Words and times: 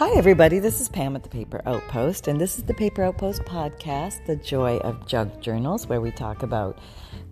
Hi, 0.00 0.12
everybody. 0.12 0.60
This 0.60 0.80
is 0.80 0.88
Pam 0.88 1.14
at 1.14 1.24
the 1.24 1.28
Paper 1.28 1.60
Outpost, 1.66 2.26
and 2.26 2.40
this 2.40 2.56
is 2.56 2.64
the 2.64 2.72
Paper 2.72 3.02
Outpost 3.02 3.42
podcast, 3.42 4.24
The 4.24 4.36
Joy 4.36 4.78
of 4.78 5.06
Junk 5.06 5.40
Journals, 5.42 5.88
where 5.88 6.00
we 6.00 6.10
talk 6.10 6.42
about 6.42 6.78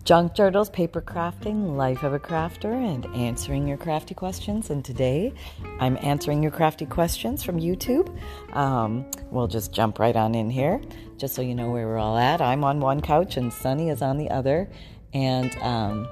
junk 0.03 0.35
journals, 0.35 0.69
paper 0.69 1.01
crafting, 1.01 1.75
life 1.75 2.03
of 2.03 2.13
a 2.13 2.19
crafter, 2.19 2.71
and 2.71 3.07
answering 3.15 3.67
your 3.67 3.77
crafty 3.77 4.13
questions. 4.13 4.69
And 4.69 4.85
today 4.85 5.33
I'm 5.79 5.97
answering 6.03 6.43
your 6.43 6.51
crafty 6.51 6.85
questions 6.85 7.41
from 7.41 7.59
YouTube. 7.59 8.15
Um, 8.55 9.09
we'll 9.31 9.47
just 9.47 9.73
jump 9.73 9.97
right 9.97 10.15
on 10.15 10.35
in 10.35 10.51
here, 10.51 10.79
just 11.17 11.33
so 11.33 11.41
you 11.41 11.55
know 11.55 11.71
where 11.71 11.87
we're 11.87 11.97
all 11.97 12.19
at. 12.19 12.39
I'm 12.39 12.63
on 12.63 12.81
one 12.81 13.01
couch, 13.01 13.35
and 13.35 13.51
Sunny 13.51 13.89
is 13.89 14.03
on 14.03 14.19
the 14.19 14.29
other. 14.29 14.69
And 15.11 15.57
um, 15.63 16.07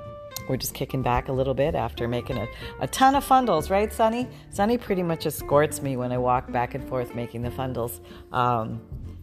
we're 0.48 0.58
just 0.58 0.74
kicking 0.74 1.02
back 1.02 1.28
a 1.28 1.32
little 1.32 1.54
bit 1.54 1.76
after 1.76 2.08
making 2.08 2.38
a, 2.38 2.48
a 2.80 2.88
ton 2.88 3.16
of 3.16 3.26
fundles, 3.26 3.70
right, 3.70 3.92
Sunny? 3.92 4.28
Sunny 4.50 4.78
pretty 4.78 5.04
much 5.04 5.26
escorts 5.26 5.82
me 5.82 5.98
when 5.98 6.12
I 6.12 6.18
walk 6.18 6.52
back 6.52 6.76
and 6.76 6.88
forth 6.88 7.16
making 7.16 7.42
the 7.42 7.50
fundles. 7.50 8.00
Um, 8.32 8.82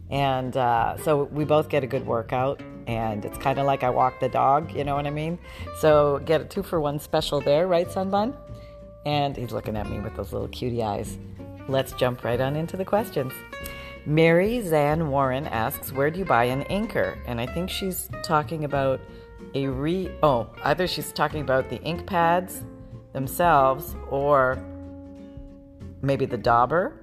and 0.09 0.55
uh, 0.55 0.97
so 0.97 1.23
we 1.23 1.45
both 1.45 1.69
get 1.69 1.83
a 1.83 1.87
good 1.87 2.05
workout, 2.05 2.61
and 2.87 3.25
it's 3.25 3.37
kind 3.39 3.59
of 3.59 3.65
like 3.65 3.83
I 3.83 3.89
walk 3.89 4.19
the 4.19 4.29
dog, 4.29 4.71
you 4.75 4.83
know 4.83 4.95
what 4.95 5.07
I 5.07 5.11
mean? 5.11 5.39
So 5.79 6.21
get 6.25 6.41
a 6.41 6.45
two 6.45 6.63
for 6.63 6.79
one 6.79 6.99
special 6.99 7.41
there, 7.41 7.67
right, 7.67 7.87
Sunbun? 7.87 8.35
And 9.05 9.35
he's 9.35 9.51
looking 9.51 9.77
at 9.77 9.89
me 9.89 9.99
with 9.99 10.15
those 10.15 10.31
little 10.33 10.47
cutie 10.47 10.83
eyes. 10.83 11.17
Let's 11.67 11.93
jump 11.93 12.23
right 12.23 12.39
on 12.39 12.55
into 12.55 12.77
the 12.77 12.85
questions. 12.85 13.33
Mary 14.05 14.61
Zan 14.61 15.09
Warren 15.09 15.47
asks, 15.47 15.91
Where 15.91 16.11
do 16.11 16.19
you 16.19 16.25
buy 16.25 16.45
an 16.45 16.63
inker? 16.65 17.17
And 17.25 17.41
I 17.41 17.47
think 17.47 17.71
she's 17.71 18.07
talking 18.23 18.63
about 18.63 19.01
a 19.55 19.67
re 19.67 20.11
oh 20.21 20.47
either 20.63 20.85
she's 20.85 21.11
talking 21.11 21.41
about 21.41 21.69
the 21.69 21.81
ink 21.81 22.05
pads 22.05 22.63
themselves 23.13 23.95
or 24.11 24.63
maybe 26.01 26.25
the 26.25 26.37
dauber 26.37 26.99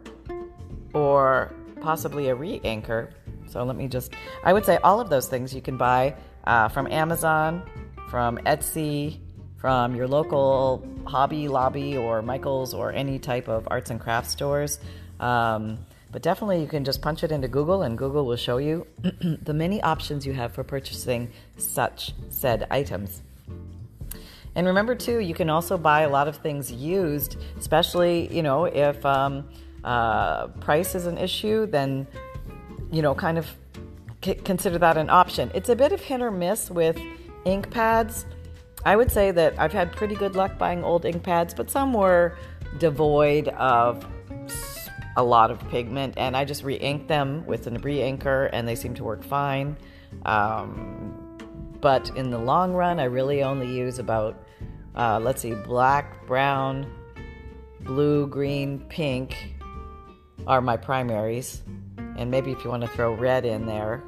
or 0.94 1.52
possibly 1.80 2.28
a 2.28 2.34
re-inker 2.34 3.10
so 3.48 3.64
let 3.64 3.74
me 3.74 3.88
just 3.88 4.12
i 4.44 4.52
would 4.52 4.64
say 4.64 4.76
all 4.84 5.00
of 5.00 5.10
those 5.10 5.26
things 5.26 5.52
you 5.52 5.60
can 5.60 5.76
buy 5.76 6.14
uh, 6.44 6.68
from 6.68 6.86
amazon 6.92 7.62
from 8.08 8.36
etsy 8.38 9.18
from 9.56 9.94
your 9.94 10.06
local 10.06 10.86
hobby 11.06 11.48
lobby 11.48 11.96
or 11.96 12.20
michael's 12.20 12.74
or 12.74 12.92
any 12.92 13.18
type 13.18 13.48
of 13.48 13.66
arts 13.70 13.90
and 13.90 14.00
crafts 14.00 14.30
stores. 14.30 14.80
Um, 15.20 15.78
but 16.12 16.20
definitely, 16.20 16.60
you 16.60 16.68
can 16.68 16.84
just 16.84 17.00
punch 17.00 17.24
it 17.24 17.32
into 17.32 17.48
Google, 17.48 17.82
and 17.82 17.96
Google 17.96 18.26
will 18.26 18.36
show 18.36 18.58
you 18.58 18.86
the 19.42 19.54
many 19.54 19.82
options 19.82 20.26
you 20.26 20.34
have 20.34 20.52
for 20.52 20.62
purchasing 20.62 21.32
such 21.56 22.12
said 22.28 22.66
items. 22.70 23.22
And 24.54 24.66
remember, 24.66 24.94
too, 24.94 25.20
you 25.20 25.32
can 25.32 25.48
also 25.48 25.78
buy 25.78 26.02
a 26.02 26.10
lot 26.10 26.28
of 26.28 26.36
things 26.36 26.70
used, 26.70 27.38
especially, 27.58 28.28
you 28.30 28.42
know, 28.42 28.66
if 28.66 29.04
um, 29.06 29.48
uh, 29.82 30.48
price 30.48 30.94
is 30.94 31.06
an 31.06 31.16
issue, 31.16 31.64
then, 31.64 32.06
you 32.90 33.00
know, 33.00 33.14
kind 33.14 33.38
of 33.38 33.46
c- 34.22 34.34
consider 34.34 34.78
that 34.78 34.98
an 34.98 35.08
option. 35.08 35.50
It's 35.54 35.70
a 35.70 35.76
bit 35.76 35.92
of 35.92 36.02
hit 36.02 36.20
or 36.20 36.30
miss 36.30 36.70
with 36.70 36.98
ink 37.46 37.70
pads. 37.70 38.26
I 38.84 38.96
would 38.96 39.10
say 39.10 39.30
that 39.30 39.58
I've 39.58 39.72
had 39.72 39.92
pretty 39.92 40.16
good 40.16 40.36
luck 40.36 40.58
buying 40.58 40.84
old 40.84 41.06
ink 41.06 41.22
pads, 41.22 41.54
but 41.54 41.70
some 41.70 41.94
were 41.94 42.36
devoid 42.78 43.48
of 43.48 44.04
a 45.16 45.22
lot 45.22 45.50
of 45.50 45.58
pigment, 45.68 46.14
and 46.16 46.36
I 46.36 46.44
just 46.44 46.64
re-inked 46.64 47.08
them 47.08 47.44
with 47.46 47.66
an 47.66 47.74
re-inker, 47.76 48.48
and 48.52 48.66
they 48.66 48.74
seem 48.74 48.94
to 48.94 49.04
work 49.04 49.22
fine. 49.22 49.76
Um, 50.24 51.38
but 51.80 52.10
in 52.16 52.30
the 52.30 52.38
long 52.38 52.72
run, 52.72 53.00
I 53.00 53.04
really 53.04 53.42
only 53.42 53.66
use 53.66 53.98
about, 53.98 54.46
uh, 54.94 55.18
let's 55.20 55.42
see, 55.42 55.54
black, 55.54 56.26
brown, 56.26 56.90
blue, 57.80 58.26
green, 58.26 58.78
pink 58.88 59.54
are 60.46 60.60
my 60.60 60.76
primaries, 60.76 61.62
and 62.16 62.30
maybe 62.30 62.52
if 62.52 62.64
you 62.64 62.70
want 62.70 62.82
to 62.82 62.88
throw 62.88 63.14
red 63.14 63.44
in 63.44 63.66
there. 63.66 64.02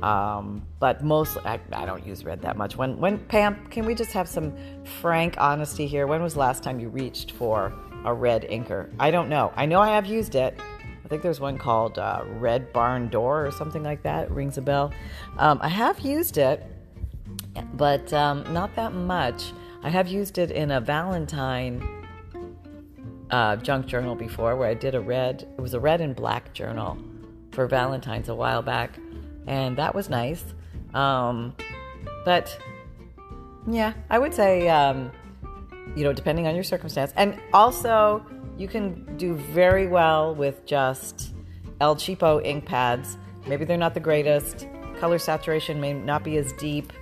Um, 0.00 0.66
but 0.78 1.02
mostly, 1.02 1.42
I, 1.44 1.60
I 1.72 1.84
don't 1.84 2.06
use 2.06 2.24
red 2.24 2.42
that 2.42 2.56
much. 2.56 2.76
When, 2.76 2.98
when 2.98 3.18
Pam, 3.18 3.66
can 3.68 3.84
we 3.84 3.94
just 3.94 4.12
have 4.12 4.28
some 4.28 4.54
frank 5.00 5.34
honesty 5.38 5.86
here? 5.86 6.06
When 6.06 6.22
was 6.22 6.36
last 6.36 6.62
time 6.62 6.78
you 6.78 6.88
reached 6.88 7.32
for 7.32 7.72
a 8.08 8.14
red 8.14 8.42
inker. 8.48 8.90
I 8.98 9.10
don't 9.10 9.28
know. 9.28 9.52
I 9.54 9.66
know 9.66 9.80
I 9.80 9.90
have 9.90 10.06
used 10.06 10.34
it. 10.34 10.58
I 11.04 11.08
think 11.08 11.22
there's 11.22 11.40
one 11.40 11.58
called 11.58 11.98
uh, 11.98 12.22
Red 12.38 12.72
Barn 12.72 13.08
Door 13.08 13.46
or 13.46 13.50
something 13.50 13.82
like 13.82 14.02
that. 14.02 14.24
It 14.24 14.30
rings 14.30 14.58
a 14.58 14.62
bell. 14.62 14.92
Um, 15.38 15.58
I 15.62 15.68
have 15.68 16.00
used 16.00 16.38
it, 16.38 16.66
but 17.74 18.12
um, 18.12 18.50
not 18.52 18.74
that 18.76 18.92
much. 18.92 19.52
I 19.82 19.90
have 19.90 20.08
used 20.08 20.38
it 20.38 20.50
in 20.50 20.70
a 20.70 20.80
Valentine 20.80 21.86
uh, 23.30 23.56
junk 23.56 23.86
journal 23.86 24.14
before 24.14 24.56
where 24.56 24.68
I 24.68 24.74
did 24.74 24.94
a 24.94 25.00
red, 25.00 25.46
it 25.56 25.60
was 25.60 25.74
a 25.74 25.80
red 25.80 26.00
and 26.00 26.16
black 26.16 26.52
journal 26.54 26.96
for 27.52 27.66
Valentine's 27.66 28.28
a 28.28 28.34
while 28.34 28.62
back, 28.62 28.98
and 29.46 29.76
that 29.76 29.94
was 29.94 30.08
nice. 30.08 30.44
Um, 30.94 31.54
but 32.24 32.58
yeah, 33.66 33.92
I 34.08 34.18
would 34.18 34.32
say 34.32 34.68
um, 34.68 35.12
you 35.96 36.04
know, 36.04 36.12
depending 36.12 36.46
on 36.46 36.54
your 36.54 36.64
circumstance. 36.64 37.12
And 37.16 37.38
also, 37.52 38.24
you 38.56 38.68
can 38.68 39.16
do 39.16 39.34
very 39.34 39.86
well 39.86 40.34
with 40.34 40.64
just 40.66 41.34
El 41.80 41.96
Cheapo 41.96 42.44
ink 42.44 42.64
pads. 42.64 43.16
Maybe 43.46 43.64
they're 43.64 43.76
not 43.76 43.94
the 43.94 44.00
greatest. 44.00 44.66
Color 44.98 45.18
saturation 45.18 45.80
may 45.80 45.92
not 45.92 46.24
be 46.24 46.36
as 46.38 46.52
deep. 46.54 46.92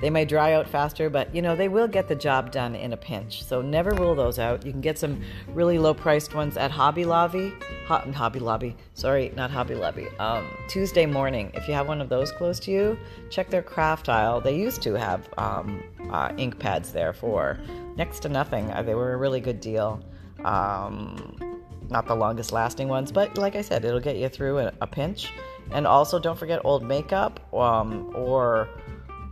They 0.00 0.10
may 0.10 0.26
dry 0.26 0.52
out 0.52 0.68
faster, 0.68 1.08
but 1.08 1.34
you 1.34 1.40
know, 1.40 1.56
they 1.56 1.68
will 1.68 1.88
get 1.88 2.06
the 2.06 2.14
job 2.14 2.52
done 2.52 2.74
in 2.74 2.92
a 2.92 2.96
pinch. 2.96 3.42
So 3.42 3.62
never 3.62 3.92
rule 3.92 4.14
those 4.14 4.38
out. 4.38 4.66
You 4.66 4.72
can 4.72 4.82
get 4.82 4.98
some 4.98 5.22
really 5.48 5.78
low 5.78 5.94
priced 5.94 6.34
ones 6.34 6.56
at 6.58 6.70
Hobby 6.70 7.04
Lobby. 7.04 7.54
Ho- 7.86 8.12
Hobby 8.12 8.40
Lobby. 8.40 8.76
Sorry, 8.92 9.32
not 9.34 9.50
Hobby 9.50 9.74
Lobby. 9.74 10.06
Um, 10.18 10.46
Tuesday 10.68 11.06
morning. 11.06 11.50
If 11.54 11.66
you 11.66 11.72
have 11.74 11.88
one 11.88 12.02
of 12.02 12.10
those 12.10 12.30
close 12.32 12.60
to 12.60 12.70
you, 12.70 12.98
check 13.30 13.48
their 13.48 13.62
craft 13.62 14.10
aisle. 14.10 14.40
They 14.40 14.56
used 14.56 14.82
to 14.82 14.94
have 14.94 15.28
um, 15.38 15.82
uh, 16.10 16.32
ink 16.36 16.58
pads 16.58 16.92
there 16.92 17.14
for 17.14 17.58
next 17.96 18.20
to 18.20 18.28
nothing. 18.28 18.70
Uh, 18.70 18.82
they 18.82 18.94
were 18.94 19.14
a 19.14 19.16
really 19.16 19.40
good 19.40 19.60
deal. 19.60 20.02
Um, 20.44 21.62
not 21.88 22.06
the 22.06 22.14
longest 22.14 22.52
lasting 22.52 22.88
ones, 22.88 23.10
but 23.12 23.38
like 23.38 23.56
I 23.56 23.62
said, 23.62 23.84
it'll 23.84 24.00
get 24.00 24.16
you 24.16 24.28
through 24.28 24.58
a, 24.58 24.72
a 24.80 24.86
pinch. 24.86 25.32
And 25.70 25.86
also, 25.86 26.18
don't 26.18 26.38
forget 26.38 26.60
old 26.64 26.82
makeup 26.82 27.40
um, 27.54 28.12
or 28.14 28.68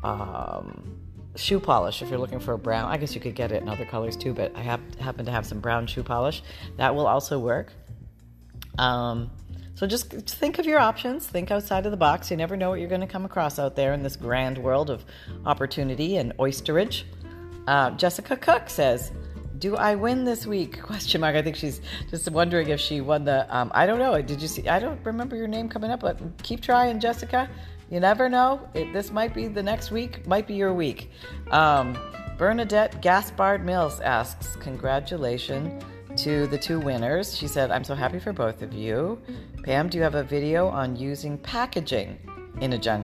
um, 0.05 1.01
shoe 1.37 1.59
polish 1.59 2.03
if 2.03 2.11
you're 2.11 2.19
looking 2.19 2.41
for 2.41 2.53
a 2.53 2.59
brown. 2.59 2.91
I 2.91 2.97
guess 2.97 3.15
you 3.15 3.21
could 3.21 3.35
get 3.35 3.51
it 3.51 3.63
in 3.63 3.69
other 3.69 3.85
colors 3.85 4.17
too, 4.17 4.33
but 4.33 4.55
I 4.55 4.61
have, 4.61 4.81
happen 5.01 5.25
to 5.25 5.33
have 5.33 5.47
some 5.47 5.61
brown 5.61 5.87
shoe 5.87 6.03
polish. 6.03 6.43
That 6.77 6.95
will 6.95 7.07
also 7.07 7.39
work. 7.39 7.73
Um, 8.79 9.31
so 9.75 9.87
just 9.87 10.11
think 10.13 10.59
of 10.59 10.67
your 10.67 10.79
options, 10.79 11.27
think 11.27 11.51
outside 11.51 11.85
of 11.85 11.91
the 11.91 11.97
box. 11.97 12.31
You 12.31 12.37
never 12.37 12.57
know 12.57 12.71
what 12.71 12.79
you're 12.79 12.89
going 12.89 13.01
to 13.01 13.09
come 13.09 13.25
across 13.25 13.59
out 13.59 13.75
there 13.75 13.93
in 13.93 14.03
this 14.03 14.15
grand 14.15 14.59
world 14.59 14.89
of 14.89 15.05
opportunity 15.45 16.17
and 16.17 16.33
oysterage. 16.39 17.05
Uh, 17.67 17.91
Jessica 17.93 18.37
Cook 18.37 18.69
says, 18.69 19.11
"Do 19.59 19.75
I 19.75 19.97
win 19.97 20.25
this 20.25 20.47
week?" 20.47 20.81
Question 20.83 21.21
mark. 21.23 21.35
I 21.35 21.43
think 21.43 21.57
she's 21.57 21.81
just 22.09 22.31
wondering 22.31 22.69
if 22.69 22.79
she 22.79 23.01
won 23.01 23.25
the. 23.25 23.47
Um, 23.55 23.73
I 23.75 23.87
don't 23.87 23.99
know. 23.99 24.21
Did 24.23 24.41
you 24.41 24.47
see? 24.47 24.69
I 24.69 24.79
don't 24.79 25.05
remember 25.05 25.35
your 25.35 25.49
name 25.49 25.69
coming 25.69 25.91
up, 25.91 26.01
but 26.01 26.21
keep 26.43 26.61
trying, 26.61 27.01
Jessica. 27.01 27.49
You 27.91 28.01
never 28.01 28.29
know. 28.29 28.69
It, 28.75 28.93
this 28.93 29.11
might 29.11 29.35
be 29.35 29.47
the 29.47 29.63
next 29.63 29.91
week. 29.91 30.27
Might 30.27 30.47
be 30.47 30.55
your 30.55 30.73
week. 30.73 31.11
Um, 31.51 31.97
Bernadette 32.37 33.01
Gaspard 33.01 33.65
Mills 33.65 34.01
asks, 34.01 34.57
"Congratulations." 34.57 35.83
To 36.19 36.47
the 36.47 36.59
two 36.59 36.79
winners, 36.79 37.37
she 37.37 37.49
said, 37.49 37.73
I'm 37.73 37.83
so 37.83 37.97
happy 37.97 38.21
for 38.21 38.33
both 38.33 38.63
of 38.63 38.73
you. 38.73 39.21
Pam, 39.65 39.89
do 39.89 39.99
you 39.99 40.05
have 40.05 40.15
a 40.15 40.23
video 40.23 40.69
on 40.69 40.95
using 40.95 41.37
packaging 41.37 42.19
in 42.61 42.73
a 42.73 42.79
junk 42.79 43.04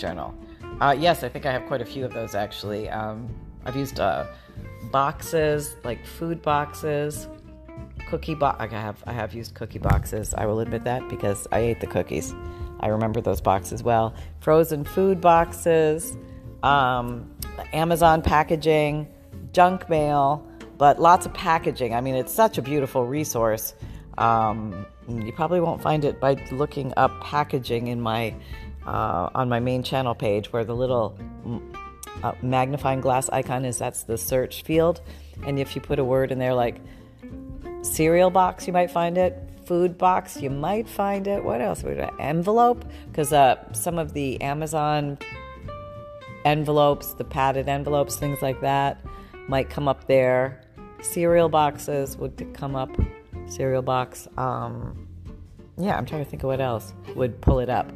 journal. 0.00 0.34
Uh, 0.80 0.96
yes, 0.98 1.22
I 1.22 1.28
think 1.28 1.46
I 1.46 1.52
have 1.52 1.66
quite 1.66 1.82
a 1.82 1.84
few 1.84 2.04
of 2.04 2.12
those 2.12 2.34
actually. 2.34 2.88
Um, 2.88 3.28
I've 3.64 3.76
used 3.76 4.00
uh, 4.00 4.26
boxes, 4.90 5.76
like 5.84 6.04
food 6.04 6.40
boxes, 6.42 7.28
cookie 8.08 8.34
box. 8.34 8.56
I 8.60 8.66
have 8.66 9.02
I 9.06 9.12
have 9.12 9.34
used 9.34 9.54
cookie 9.54 9.78
boxes. 9.78 10.34
I 10.34 10.46
will 10.46 10.60
admit 10.60 10.84
that 10.84 11.08
because 11.08 11.46
I 11.52 11.60
ate 11.60 11.80
the 11.80 11.86
cookies. 11.86 12.34
I 12.80 12.88
remember 12.88 13.20
those 13.20 13.40
boxes 13.40 13.82
well. 13.82 14.14
Frozen 14.40 14.84
food 14.84 15.20
boxes, 15.20 16.16
um, 16.62 17.30
Amazon 17.74 18.22
packaging, 18.22 19.06
junk 19.52 19.88
mail, 19.90 20.46
but 20.78 20.98
lots 20.98 21.26
of 21.26 21.34
packaging. 21.34 21.94
I 21.94 22.00
mean, 22.00 22.14
it's 22.14 22.32
such 22.32 22.56
a 22.56 22.62
beautiful 22.62 23.06
resource. 23.06 23.74
Um, 24.16 24.86
you 25.08 25.32
probably 25.32 25.60
won't 25.60 25.82
find 25.82 26.04
it 26.04 26.20
by 26.20 26.42
looking 26.50 26.92
up 26.96 27.20
packaging 27.20 27.88
in 27.88 28.00
my 28.00 28.34
uh, 28.86 29.30
on 29.34 29.48
my 29.48 29.60
main 29.60 29.82
channel 29.82 30.14
page 30.14 30.52
where 30.52 30.64
the 30.64 30.74
little 30.74 31.18
uh, 32.22 32.32
magnifying 32.42 33.00
glass 33.00 33.28
icon 33.30 33.64
is 33.64 33.78
that's 33.78 34.04
the 34.04 34.18
search 34.18 34.62
field. 34.62 35.00
And 35.46 35.58
if 35.58 35.74
you 35.74 35.80
put 35.80 35.98
a 35.98 36.04
word 36.04 36.32
in 36.32 36.38
there 36.38 36.54
like 36.54 36.80
cereal 37.82 38.28
box 38.28 38.66
you 38.66 38.74
might 38.74 38.90
find 38.90 39.16
it 39.16 39.48
food 39.64 39.96
box 39.96 40.40
you 40.40 40.50
might 40.50 40.88
find 40.88 41.26
it. 41.26 41.42
What 41.42 41.60
else? 41.60 41.82
Would 41.82 41.98
an 41.98 42.10
envelope? 42.18 42.84
Because 43.08 43.32
uh, 43.32 43.72
some 43.72 43.98
of 43.98 44.12
the 44.12 44.40
amazon 44.42 45.18
envelopes 46.44 47.14
the 47.14 47.24
padded 47.24 47.68
envelopes 47.68 48.16
things 48.16 48.40
like 48.42 48.60
that 48.60 49.00
might 49.48 49.70
come 49.70 49.88
up 49.88 50.06
there. 50.06 50.60
Cereal 51.00 51.48
boxes 51.48 52.16
would 52.16 52.52
come 52.54 52.76
up. 52.76 52.90
Cereal 53.46 53.82
box 53.82 54.28
um, 54.36 55.08
yeah 55.80 55.96
i'm 55.96 56.04
trying 56.04 56.22
to 56.22 56.30
think 56.30 56.42
of 56.42 56.48
what 56.48 56.60
else 56.60 56.92
would 57.14 57.40
pull 57.40 57.58
it 57.58 57.68
up 57.68 57.90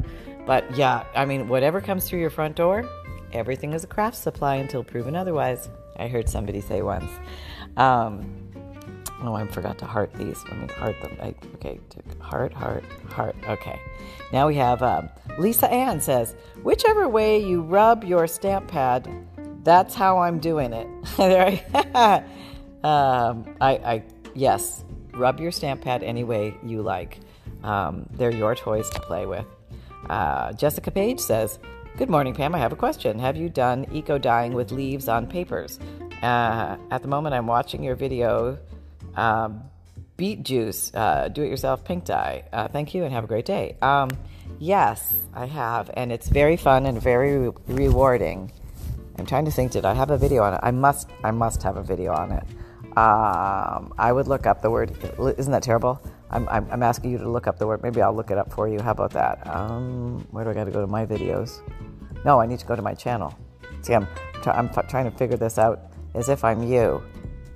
but 0.47 0.77
yeah, 0.77 1.05
I 1.15 1.25
mean, 1.25 1.49
whatever 1.49 1.81
comes 1.81 2.09
through 2.09 2.21
your 2.21 2.31
front 2.31 2.57
door, 2.57 2.89
everything 3.33 3.73
is 3.73 3.85
a 3.85 3.87
craft 3.87 4.17
supply 4.17 4.57
until 4.57 4.85
proven 4.85 5.17
otherwise. 5.17 5.69
I 5.97 6.09
heard 6.09 6.29
somebody 6.29 6.61
say 6.61 6.83
once. 6.83 7.11
Um, 7.77 8.51
oh, 9.23 9.35
I 9.35 9.47
forgot 9.47 9.79
to 9.79 9.87
heart 9.87 10.13
these. 10.15 10.43
Let 10.45 10.59
me 10.59 10.69
heart 10.69 11.01
them. 11.01 11.17
I, 11.21 11.35
okay, 11.55 11.81
heart, 12.21 12.53
heart, 12.53 12.85
heart. 13.11 13.37
Okay. 13.49 13.81
Now 14.33 14.49
we 14.49 14.57
have 14.57 14.83
um, 14.83 15.09
Lisa 15.39 15.71
Ann 15.71 16.01
says, 16.01 16.35
whichever 16.63 17.09
way 17.09 17.39
you 17.43 17.63
rub 17.63 18.05
your 18.05 18.27
stamp 18.27 18.69
pad, 18.69 19.09
that's 19.63 19.95
how 19.95 20.19
I'm 20.19 20.39
doing 20.39 20.73
it. 20.73 20.87
um, 22.85 23.57
I, 23.61 23.73
I, 23.73 24.05
yes, 24.35 24.85
rub 25.13 25.41
your 25.41 25.53
stamp 25.53 25.83
pad 25.83 26.03
any 26.03 26.25
way 26.25 26.57
you 26.63 26.83
like. 26.83 27.21
Um, 27.63 28.07
they're 28.13 28.31
your 28.31 28.55
toys 28.55 28.91
to 28.91 29.01
play 29.01 29.25
with. 29.27 29.47
Uh, 30.09 30.53
Jessica 30.53 30.91
Page 30.91 31.21
says, 31.21 31.59
Good 31.97 32.11
morning, 32.11 32.35
Pam. 32.35 32.55
I 32.55 32.59
have 32.59 32.73
a 32.73 32.77
question. 32.77 33.21
Have 33.21 33.37
you 33.37 33.49
done 33.49 33.87
eco 33.93 34.19
dyeing 34.19 34.53
with 34.53 34.73
leaves 34.73 35.09
on 35.09 35.29
papers? 35.29 35.79
Uh, 36.23 36.77
at 36.91 37.03
the 37.03 37.09
moment, 37.09 37.35
I'm 37.35 37.47
watching 37.47 37.85
your 37.85 37.95
video, 37.95 38.59
uh, 39.17 39.51
Beet 40.17 40.43
Juice, 40.43 40.93
uh, 40.95 41.29
Do 41.29 41.43
It 41.43 41.49
Yourself 41.51 41.85
Pink 41.85 42.05
Dye. 42.05 42.45
Uh, 42.53 42.67
thank 42.67 42.95
you 42.95 43.05
and 43.05 43.13
have 43.13 43.25
a 43.25 43.27
great 43.27 43.45
day. 43.45 43.77
Um, 43.81 44.11
yes, 44.59 45.15
I 45.35 45.47
have, 45.47 45.91
and 45.95 46.11
it's 46.11 46.29
very 46.29 46.57
fun 46.57 46.87
and 46.87 47.01
very 47.01 47.37
re- 47.37 47.53
rewarding. 47.69 48.51
I'm 49.19 49.27
trying 49.27 49.45
to 49.45 49.53
think, 49.53 49.73
did 49.73 49.85
I 49.85 49.95
have 49.95 50.11
a 50.11 50.19
video 50.19 50.43
on 50.43 50.55
it? 50.55 50.61
I 50.63 50.73
must, 50.73 51.09
I 51.23 51.31
must 51.31 51.63
have 51.63 51.77
a 51.77 51.83
video 51.83 52.13
on 52.13 52.33
it. 52.33 52.45
Um, 52.97 53.93
I 53.99 54.13
would 54.13 54.29
look 54.29 54.47
up 54.47 54.63
the 54.63 54.71
word, 54.71 54.97
isn't 55.37 55.51
that 55.51 55.65
terrible? 55.65 56.01
I'm, 56.31 56.49
I'm, 56.49 56.69
I'm, 56.71 56.83
asking 56.83 57.11
you 57.11 57.19
to 57.19 57.29
look 57.29 57.49
up 57.49 57.59
the 57.59 57.67
word. 57.67 57.83
Maybe 57.83 58.01
I'll 58.01 58.15
look 58.15 58.31
it 58.31 58.39
up 58.39 58.53
for 58.53 58.69
you. 58.69 58.81
How 58.81 58.93
about 58.93 59.11
that? 59.13 59.45
Um, 59.49 60.25
where 60.31 60.45
do 60.45 60.51
I 60.51 60.55
got 60.55 60.65
to 60.65 60.71
go 60.71 60.81
to 60.81 60.87
my 60.87 61.05
videos? 61.05 61.61
No, 62.25 62.41
I 62.41 62.47
need 62.47 62.61
to 62.61 62.67
go 62.67 62.77
to 62.77 62.83
my 62.83 62.95
channel. 62.95 63.37
See, 63.83 63.95
I'm, 63.95 64.07
I'm 64.47 64.69
trying 64.89 65.11
to 65.11 65.17
figure 65.17 65.37
this 65.37 65.59
out 65.59 65.91
as 66.15 66.29
if 66.29 66.45
I'm 66.45 66.63
you. 66.63 67.03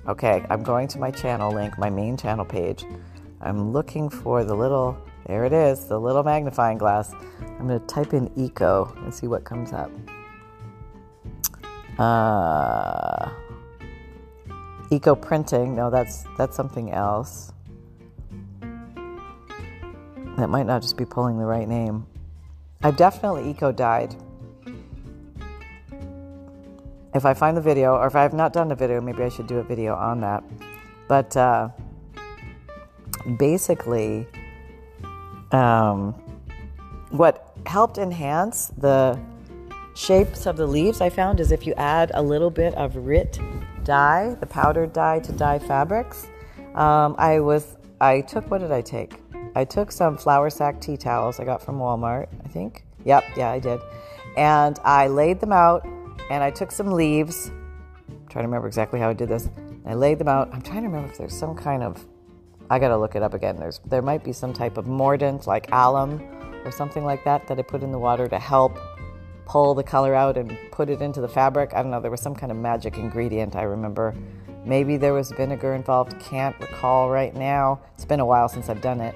Okay, 0.07 0.45
I'm 0.49 0.61
going 0.61 0.87
to 0.89 0.99
my 0.99 1.11
channel 1.11 1.53
link, 1.53 1.77
my 1.77 1.89
main 1.89 2.17
channel 2.17 2.45
page. 2.45 2.85
I'm 3.41 3.71
looking 3.71 4.09
for 4.09 4.43
the 4.43 4.55
little, 4.55 4.97
there 5.25 5.45
it 5.45 5.53
is, 5.53 5.85
the 5.85 5.99
little 5.99 6.23
magnifying 6.23 6.77
glass. 6.77 7.13
I'm 7.41 7.67
going 7.67 7.79
to 7.79 7.85
type 7.87 8.13
in 8.13 8.29
eco 8.37 8.93
and 9.03 9.13
see 9.13 9.27
what 9.27 9.45
comes 9.45 9.71
up. 9.71 9.91
Uh, 11.97 13.29
eco 14.91 15.15
printing, 15.15 15.75
no, 15.75 15.89
that's 15.89 16.23
that's 16.37 16.55
something 16.55 16.91
else. 16.91 17.51
That 20.37 20.49
might 20.49 20.65
not 20.65 20.81
just 20.81 20.97
be 20.97 21.05
pulling 21.05 21.37
the 21.37 21.45
right 21.45 21.67
name. 21.67 22.07
I've 22.81 22.95
definitely 22.95 23.49
eco 23.49 23.71
dyed. 23.71 24.15
If 27.13 27.25
I 27.25 27.33
find 27.33 27.57
the 27.57 27.61
video, 27.61 27.95
or 27.95 28.07
if 28.07 28.15
I 28.15 28.21
have 28.21 28.33
not 28.33 28.53
done 28.53 28.71
a 28.71 28.75
video, 28.75 29.01
maybe 29.01 29.23
I 29.23 29.29
should 29.29 29.47
do 29.47 29.57
a 29.57 29.63
video 29.63 29.95
on 29.95 30.21
that. 30.21 30.43
But 31.07 31.35
uh, 31.35 31.69
basically, 33.37 34.27
um, 35.51 36.13
what 37.09 37.57
helped 37.65 37.97
enhance 37.97 38.71
the 38.77 39.19
shapes 39.95 40.45
of 40.45 40.55
the 40.55 40.67
leaves 40.67 41.01
I 41.01 41.09
found 41.09 41.39
is 41.39 41.51
if 41.51 41.67
you 41.67 41.73
add 41.73 42.11
a 42.13 42.21
little 42.21 42.51
bit 42.51 42.73
of 42.75 42.95
RIT 42.95 43.39
dye, 43.83 44.35
the 44.39 44.45
powdered 44.45 44.93
dye 44.93 45.19
to 45.19 45.31
dye 45.31 45.59
fabrics. 45.59 46.27
Um, 46.75 47.15
I 47.17 47.39
was 47.39 47.77
I 48.01 48.21
took 48.21 48.49
what 48.49 48.61
did 48.61 48.71
I 48.71 48.81
take? 48.81 49.21
I 49.55 49.65
took 49.65 49.91
some 49.91 50.17
flour 50.17 50.49
sack 50.49 50.79
tea 50.79 50.97
towels 50.97 51.39
I 51.39 51.45
got 51.45 51.61
from 51.61 51.79
Walmart, 51.79 52.27
I 52.45 52.47
think. 52.47 52.85
Yep, 53.05 53.23
yeah, 53.35 53.49
I 53.49 53.59
did. 53.59 53.79
And 54.37 54.77
I 54.83 55.07
laid 55.07 55.39
them 55.39 55.51
out 55.51 55.85
and 56.29 56.43
I 56.43 56.51
took 56.51 56.71
some 56.71 56.91
leaves. 56.91 57.51
I'm 58.07 58.27
trying 58.29 58.43
to 58.43 58.47
remember 58.47 58.67
exactly 58.67 58.99
how 58.99 59.09
I 59.09 59.13
did 59.13 59.29
this. 59.29 59.49
I 59.85 59.95
laid 59.95 60.19
them 60.19 60.27
out. 60.27 60.49
I'm 60.53 60.61
trying 60.61 60.83
to 60.83 60.87
remember 60.87 61.09
if 61.09 61.17
there's 61.17 61.33
some 61.33 61.55
kind 61.55 61.83
of 61.83 62.05
I 62.69 62.77
got 62.77 62.89
to 62.89 62.97
look 62.97 63.15
it 63.15 63.23
up 63.23 63.33
again. 63.33 63.57
There's 63.57 63.79
there 63.85 64.01
might 64.01 64.23
be 64.23 64.31
some 64.31 64.53
type 64.53 64.77
of 64.77 64.85
mordant 64.85 65.47
like 65.47 65.67
alum 65.71 66.21
or 66.63 66.71
something 66.71 67.03
like 67.03 67.23
that 67.23 67.47
that 67.47 67.57
I 67.57 67.61
put 67.63 67.81
in 67.81 67.91
the 67.91 67.97
water 67.97 68.27
to 68.27 68.37
help 68.37 68.77
pull 69.49 69.73
the 69.73 69.83
color 69.83 70.13
out 70.13 70.37
and 70.37 70.55
put 70.71 70.91
it 70.91 71.01
into 71.01 71.21
the 71.21 71.27
fabric. 71.27 71.71
I 71.73 71.81
don't 71.81 71.89
know, 71.89 71.99
there 71.99 72.11
was 72.11 72.21
some 72.21 72.35
kind 72.35 72.51
of 72.51 72.57
magic 72.57 72.97
ingredient 72.97 73.55
I 73.55 73.63
remember. 73.63 74.13
Maybe 74.63 74.95
there 74.95 75.13
was 75.13 75.31
vinegar 75.31 75.73
involved, 75.73 76.17
can't 76.19 76.55
recall 76.59 77.09
right 77.09 77.33
now. 77.33 77.79
It's 77.95 78.05
been 78.05 78.19
a 78.19 78.25
while 78.25 78.47
since 78.47 78.69
I've 78.69 78.81
done 78.81 79.01
it. 79.01 79.15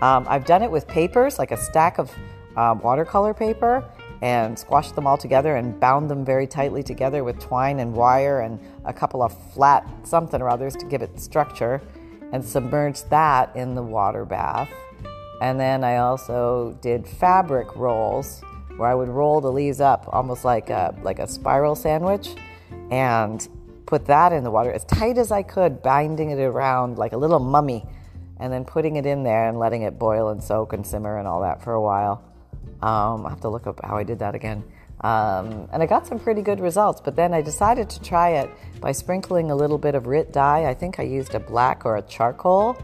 Um, 0.00 0.24
I've 0.28 0.44
done 0.44 0.62
it 0.62 0.70
with 0.70 0.86
papers, 0.86 1.36
like 1.36 1.50
a 1.50 1.56
stack 1.56 1.98
of 1.98 2.12
um, 2.56 2.80
watercolor 2.80 3.34
paper, 3.34 3.84
and 4.20 4.56
squashed 4.56 4.94
them 4.94 5.04
all 5.04 5.16
together 5.16 5.56
and 5.56 5.80
bound 5.80 6.08
them 6.08 6.24
very 6.24 6.46
tightly 6.46 6.84
together 6.84 7.24
with 7.24 7.40
twine 7.40 7.80
and 7.80 7.92
wire 7.92 8.40
and 8.40 8.60
a 8.84 8.92
couple 8.92 9.20
of 9.20 9.36
flat 9.52 9.84
something 10.04 10.40
or 10.40 10.48
others 10.48 10.76
to 10.76 10.86
give 10.86 11.02
it 11.02 11.18
structure, 11.18 11.82
and 12.32 12.44
submerged 12.44 13.10
that 13.10 13.54
in 13.56 13.74
the 13.74 13.82
water 13.82 14.24
bath. 14.24 14.70
And 15.40 15.58
then 15.58 15.82
I 15.82 15.96
also 15.96 16.78
did 16.80 17.04
fabric 17.04 17.74
rolls 17.74 18.42
where 18.76 18.88
I 18.88 18.94
would 18.94 19.08
roll 19.08 19.40
the 19.40 19.52
leaves 19.52 19.80
up 19.80 20.08
almost 20.12 20.44
like 20.44 20.70
a, 20.70 20.94
like 21.02 21.18
a 21.18 21.26
spiral 21.26 21.74
sandwich 21.74 22.28
and 22.90 23.46
put 23.86 24.06
that 24.06 24.32
in 24.32 24.44
the 24.44 24.50
water 24.50 24.72
as 24.72 24.84
tight 24.84 25.18
as 25.18 25.30
I 25.30 25.42
could, 25.42 25.82
binding 25.82 26.30
it 26.30 26.38
around 26.38 26.98
like 26.98 27.12
a 27.12 27.16
little 27.16 27.38
mummy 27.38 27.84
and 28.38 28.52
then 28.52 28.64
putting 28.64 28.96
it 28.96 29.06
in 29.06 29.22
there 29.22 29.48
and 29.48 29.58
letting 29.58 29.82
it 29.82 29.98
boil 29.98 30.30
and 30.30 30.42
soak 30.42 30.72
and 30.72 30.86
simmer 30.86 31.18
and 31.18 31.28
all 31.28 31.42
that 31.42 31.62
for 31.62 31.74
a 31.74 31.80
while. 31.80 32.24
Um, 32.82 33.24
I 33.24 33.30
have 33.30 33.40
to 33.42 33.48
look 33.48 33.66
up 33.66 33.80
how 33.84 33.96
I 33.96 34.02
did 34.02 34.18
that 34.18 34.34
again. 34.34 34.64
Um, 35.02 35.68
and 35.72 35.82
I 35.82 35.86
got 35.86 36.06
some 36.06 36.18
pretty 36.18 36.42
good 36.42 36.60
results, 36.60 37.00
but 37.00 37.16
then 37.16 37.34
I 37.34 37.42
decided 37.42 37.90
to 37.90 38.00
try 38.02 38.30
it 38.30 38.50
by 38.80 38.92
sprinkling 38.92 39.50
a 39.50 39.54
little 39.54 39.78
bit 39.78 39.94
of 39.94 40.06
RIT 40.06 40.32
dye. 40.32 40.66
I 40.66 40.74
think 40.74 40.98
I 40.98 41.02
used 41.02 41.34
a 41.34 41.40
black 41.40 41.84
or 41.84 41.96
a 41.96 42.02
charcoal, 42.02 42.76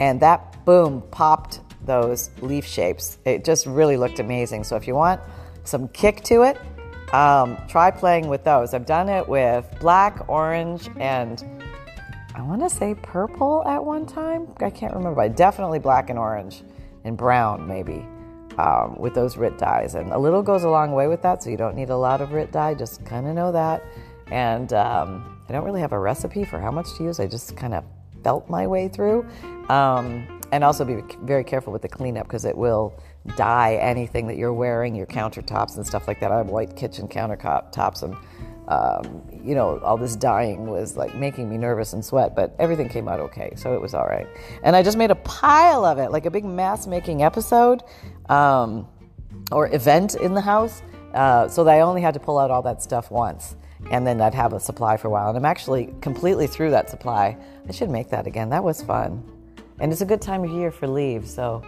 and 0.00 0.20
that 0.20 0.64
boom 0.64 1.02
popped 1.10 1.60
those 1.84 2.30
leaf 2.40 2.64
shapes. 2.64 3.18
It 3.24 3.44
just 3.44 3.66
really 3.66 3.96
looked 3.96 4.18
amazing. 4.18 4.64
So 4.64 4.76
if 4.76 4.86
you 4.86 4.94
want 4.94 5.20
some 5.68 5.88
kick 5.88 6.22
to 6.24 6.42
it, 6.42 6.58
um, 7.12 7.56
try 7.68 7.90
playing 7.90 8.28
with 8.28 8.44
those. 8.44 8.74
I've 8.74 8.86
done 8.86 9.08
it 9.08 9.28
with 9.28 9.66
black, 9.80 10.28
orange, 10.28 10.88
and 10.98 11.44
I 12.34 12.42
want 12.42 12.62
to 12.62 12.70
say 12.70 12.94
purple 12.94 13.64
at 13.66 13.84
one 13.84 14.06
time. 14.06 14.48
I 14.60 14.70
can't 14.70 14.94
remember, 14.94 15.16
but 15.16 15.36
definitely 15.36 15.78
black 15.78 16.10
and 16.10 16.18
orange 16.18 16.62
and 17.04 17.16
brown 17.16 17.66
maybe 17.66 18.06
um, 18.58 18.96
with 18.98 19.14
those 19.14 19.36
RIT 19.36 19.58
dyes. 19.58 19.94
And 19.94 20.12
a 20.12 20.18
little 20.18 20.42
goes 20.42 20.64
a 20.64 20.70
long 20.70 20.92
way 20.92 21.06
with 21.06 21.22
that, 21.22 21.42
so 21.42 21.50
you 21.50 21.56
don't 21.56 21.74
need 21.74 21.90
a 21.90 21.96
lot 21.96 22.20
of 22.20 22.32
RIT 22.32 22.52
dye. 22.52 22.74
Just 22.74 23.04
kind 23.04 23.26
of 23.26 23.34
know 23.34 23.52
that. 23.52 23.82
And 24.30 24.72
um, 24.72 25.40
I 25.48 25.52
don't 25.52 25.64
really 25.64 25.80
have 25.80 25.92
a 25.92 25.98
recipe 25.98 26.44
for 26.44 26.60
how 26.60 26.70
much 26.70 26.94
to 26.96 27.04
use. 27.04 27.18
I 27.20 27.26
just 27.26 27.56
kind 27.56 27.74
of 27.74 27.84
felt 28.22 28.48
my 28.50 28.66
way 28.66 28.88
through. 28.88 29.26
Um, 29.68 30.37
and 30.52 30.64
also 30.64 30.84
be 30.84 31.02
very 31.22 31.44
careful 31.44 31.72
with 31.72 31.82
the 31.82 31.88
cleanup 31.88 32.26
because 32.26 32.44
it 32.44 32.56
will 32.56 32.98
dye 33.36 33.74
anything 33.76 34.26
that 34.26 34.36
you're 34.36 34.52
wearing, 34.52 34.94
your 34.94 35.06
countertops 35.06 35.76
and 35.76 35.86
stuff 35.86 36.08
like 36.08 36.20
that. 36.20 36.32
I 36.32 36.38
have 36.38 36.48
white 36.48 36.76
kitchen 36.76 37.08
countertops 37.08 38.02
and 38.02 38.16
um, 38.68 39.22
you 39.42 39.54
know, 39.54 39.78
all 39.78 39.96
this 39.96 40.14
dyeing 40.14 40.66
was 40.66 40.96
like 40.96 41.14
making 41.14 41.48
me 41.48 41.56
nervous 41.56 41.94
and 41.94 42.04
sweat, 42.04 42.36
but 42.36 42.54
everything 42.58 42.88
came 42.88 43.08
out 43.08 43.18
okay, 43.18 43.54
so 43.56 43.72
it 43.72 43.80
was 43.80 43.94
all 43.94 44.04
right. 44.04 44.26
And 44.62 44.76
I 44.76 44.82
just 44.82 44.98
made 44.98 45.10
a 45.10 45.14
pile 45.16 45.86
of 45.86 45.98
it, 45.98 46.10
like 46.10 46.26
a 46.26 46.30
big 46.30 46.44
mass 46.44 46.86
making 46.86 47.22
episode 47.22 47.82
um, 48.28 48.86
or 49.50 49.74
event 49.74 50.16
in 50.16 50.34
the 50.34 50.42
house, 50.42 50.82
uh, 51.14 51.48
so 51.48 51.64
that 51.64 51.76
I 51.76 51.80
only 51.80 52.02
had 52.02 52.12
to 52.14 52.20
pull 52.20 52.38
out 52.38 52.50
all 52.50 52.60
that 52.62 52.82
stuff 52.82 53.10
once. 53.10 53.56
And 53.90 54.06
then 54.06 54.20
I'd 54.20 54.34
have 54.34 54.52
a 54.52 54.60
supply 54.60 54.98
for 54.98 55.08
a 55.08 55.10
while. 55.10 55.28
And 55.28 55.38
I'm 55.38 55.46
actually 55.46 55.94
completely 56.02 56.46
through 56.46 56.72
that 56.72 56.90
supply. 56.90 57.38
I 57.66 57.72
should 57.72 57.88
make 57.88 58.10
that 58.10 58.26
again. 58.26 58.50
That 58.50 58.64
was 58.64 58.82
fun. 58.82 59.37
And 59.80 59.92
it's 59.92 60.00
a 60.00 60.06
good 60.06 60.20
time 60.20 60.44
of 60.44 60.50
year 60.50 60.70
for 60.70 60.86
leaves, 60.86 61.32
so 61.32 61.62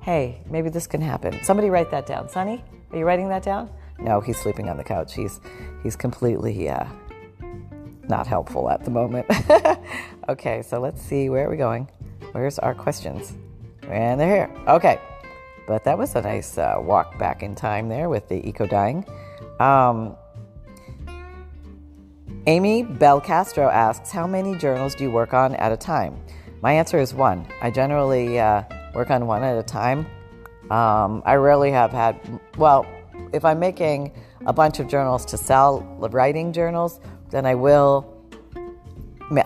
hey, 0.00 0.40
maybe 0.50 0.68
this 0.68 0.86
can 0.86 1.00
happen. 1.00 1.42
Somebody 1.42 1.70
write 1.70 1.90
that 1.90 2.06
down. 2.06 2.28
Sonny, 2.28 2.62
are 2.92 2.98
you 2.98 3.04
writing 3.04 3.28
that 3.28 3.42
down? 3.42 3.70
No, 3.98 4.20
he's 4.20 4.38
sleeping 4.38 4.68
on 4.68 4.76
the 4.76 4.84
couch. 4.84 5.14
He's 5.14 5.40
he's 5.82 5.96
completely 5.96 6.68
uh, 6.68 6.86
not 8.08 8.26
helpful 8.26 8.70
at 8.70 8.84
the 8.84 8.90
moment. 8.90 9.26
okay, 10.28 10.62
so 10.62 10.80
let's 10.80 11.00
see 11.00 11.28
where 11.28 11.46
are 11.46 11.50
we 11.50 11.56
going. 11.56 11.88
Where's 12.32 12.58
our 12.58 12.74
questions? 12.74 13.32
And 13.88 14.20
they're 14.20 14.28
here. 14.28 14.50
Okay. 14.68 15.00
But 15.66 15.84
that 15.84 15.98
was 15.98 16.14
a 16.14 16.22
nice 16.22 16.58
uh, 16.58 16.76
walk 16.78 17.18
back 17.18 17.42
in 17.42 17.54
time 17.54 17.88
there 17.88 18.08
with 18.08 18.28
the 18.28 18.46
eco 18.48 18.66
dyeing. 18.66 19.04
Um, 19.58 20.16
Amy 22.46 22.84
Belcastro 22.84 23.72
asks, 23.72 24.12
How 24.12 24.26
many 24.26 24.56
journals 24.56 24.94
do 24.94 25.04
you 25.04 25.10
work 25.10 25.34
on 25.34 25.56
at 25.56 25.72
a 25.72 25.76
time? 25.76 26.16
My 26.62 26.72
answer 26.72 26.98
is 26.98 27.12
one. 27.12 27.46
I 27.60 27.70
generally 27.70 28.40
uh, 28.40 28.62
work 28.94 29.10
on 29.10 29.26
one 29.26 29.42
at 29.42 29.58
a 29.58 29.62
time. 29.62 30.06
Um, 30.70 31.22
I 31.24 31.34
rarely 31.34 31.70
have 31.70 31.92
had, 31.92 32.18
well, 32.56 32.86
if 33.32 33.44
I'm 33.44 33.58
making 33.58 34.12
a 34.46 34.52
bunch 34.52 34.80
of 34.80 34.88
journals 34.88 35.24
to 35.26 35.36
sell, 35.36 35.80
writing 36.10 36.52
journals, 36.52 36.98
then 37.30 37.46
I 37.46 37.54
will 37.54 38.12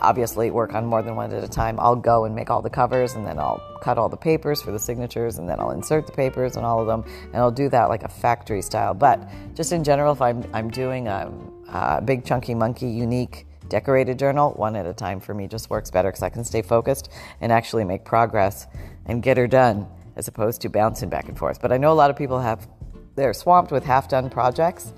obviously 0.00 0.50
work 0.50 0.74
on 0.74 0.84
more 0.84 1.02
than 1.02 1.16
one 1.16 1.32
at 1.32 1.42
a 1.42 1.48
time. 1.48 1.80
I'll 1.80 1.96
go 1.96 2.24
and 2.26 2.34
make 2.34 2.50
all 2.50 2.62
the 2.62 2.70
covers 2.70 3.14
and 3.14 3.26
then 3.26 3.38
I'll 3.38 3.60
cut 3.80 3.98
all 3.98 4.08
the 4.08 4.16
papers 4.16 4.60
for 4.60 4.72
the 4.72 4.78
signatures 4.78 5.38
and 5.38 5.48
then 5.48 5.58
I'll 5.58 5.70
insert 5.70 6.06
the 6.06 6.12
papers 6.12 6.56
and 6.56 6.66
all 6.66 6.80
of 6.80 6.86
them 6.86 7.04
and 7.26 7.36
I'll 7.36 7.50
do 7.50 7.68
that 7.70 7.88
like 7.88 8.02
a 8.02 8.08
factory 8.08 8.62
style. 8.62 8.94
But 8.94 9.28
just 9.54 9.72
in 9.72 9.82
general, 9.82 10.12
if 10.12 10.20
I'm, 10.20 10.44
I'm 10.52 10.70
doing 10.70 11.08
a, 11.08 11.32
a 11.72 12.02
big 12.02 12.24
chunky 12.24 12.54
monkey 12.54 12.88
unique 12.88 13.46
decorated 13.70 14.18
journal, 14.18 14.52
one 14.52 14.76
at 14.76 14.84
a 14.84 14.92
time 14.92 15.20
for 15.20 15.32
me 15.32 15.46
just 15.46 15.70
works 15.70 15.90
better 15.90 16.10
because 16.10 16.22
I 16.22 16.28
can 16.28 16.44
stay 16.44 16.60
focused 16.60 17.08
and 17.40 17.50
actually 17.50 17.84
make 17.84 18.04
progress 18.04 18.66
and 19.06 19.22
get 19.22 19.38
her 19.38 19.46
done 19.46 19.86
as 20.16 20.28
opposed 20.28 20.60
to 20.62 20.68
bouncing 20.68 21.08
back 21.08 21.28
and 21.28 21.38
forth. 21.38 21.62
But 21.62 21.72
I 21.72 21.78
know 21.78 21.92
a 21.92 21.94
lot 21.94 22.10
of 22.10 22.16
people 22.16 22.38
have 22.40 22.68
they're 23.16 23.34
swamped 23.34 23.70
with 23.70 23.84
half 23.84 24.08
done 24.08 24.30
projects. 24.30 24.92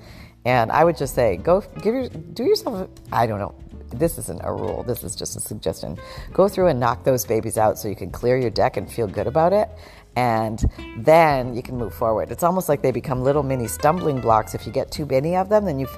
And 0.45 0.73
I 0.73 0.85
would 0.85 0.97
just 0.97 1.15
say, 1.15 1.37
go 1.37 1.61
give 1.83 1.95
your, 1.95 2.09
do 2.09 2.45
yourself, 2.45 2.89
I 3.13 3.27
don't 3.27 3.39
know, 3.39 3.55
this 3.95 4.19
isn't 4.19 4.41
a 4.43 4.53
rule, 4.53 4.83
this 4.83 5.05
is 5.05 5.15
just 5.15 5.37
a 5.37 5.41
suggestion. 5.41 5.99
Go 6.33 6.49
through 6.49 6.69
and 6.69 6.81
knock 6.81 7.05
those 7.05 7.25
babies 7.25 7.59
out 7.59 7.79
so 7.79 7.89
you 7.89 7.95
can 7.95 8.11
clear 8.11 8.37
your 8.37 8.51
deck 8.51 8.77
and 8.77 8.91
feel 8.91 9.07
good 9.07 9.27
about 9.27 9.53
it. 9.53 9.69
And 10.15 10.63
then 10.99 11.55
you 11.55 11.63
can 11.63 11.79
move 11.79 11.95
forward. 11.95 12.31
It's 12.31 12.43
almost 12.43 12.69
like 12.69 12.83
they 12.83 12.91
become 12.91 13.23
little 13.23 13.43
mini 13.43 13.67
stumbling 13.67 14.21
blocks. 14.21 14.55
If 14.55 14.67
you 14.67 14.73
get 14.73 14.91
too 14.91 15.07
many 15.07 15.37
of 15.37 15.49
them, 15.49 15.65
then 15.65 15.79
you 15.79 15.89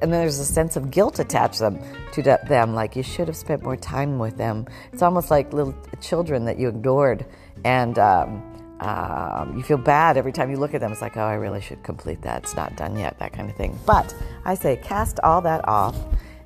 and 0.00 0.12
then 0.12 0.20
there's 0.20 0.38
a 0.38 0.44
sense 0.44 0.76
of 0.76 0.90
guilt 0.90 1.18
attached 1.18 1.58
them 1.58 1.80
to 2.12 2.22
them, 2.22 2.74
like 2.74 2.94
you 2.94 3.02
should 3.02 3.26
have 3.26 3.36
spent 3.36 3.62
more 3.62 3.76
time 3.76 4.18
with 4.18 4.36
them. 4.36 4.66
It's 4.92 5.02
almost 5.02 5.30
like 5.30 5.52
little 5.52 5.74
children 6.00 6.44
that 6.44 6.58
you 6.58 6.68
ignored, 6.68 7.26
and 7.64 7.98
um, 7.98 8.42
um, 8.80 9.56
you 9.56 9.62
feel 9.62 9.78
bad 9.78 10.16
every 10.16 10.32
time 10.32 10.50
you 10.50 10.56
look 10.56 10.74
at 10.74 10.80
them. 10.80 10.92
It's 10.92 11.02
like, 11.02 11.16
oh, 11.16 11.22
I 11.22 11.34
really 11.34 11.60
should 11.60 11.82
complete 11.82 12.22
that. 12.22 12.44
It's 12.44 12.54
not 12.54 12.76
done 12.76 12.96
yet, 12.96 13.18
that 13.18 13.32
kind 13.32 13.50
of 13.50 13.56
thing. 13.56 13.78
But 13.86 14.14
I 14.44 14.54
say, 14.54 14.76
cast 14.76 15.20
all 15.20 15.40
that 15.42 15.66
off 15.66 15.96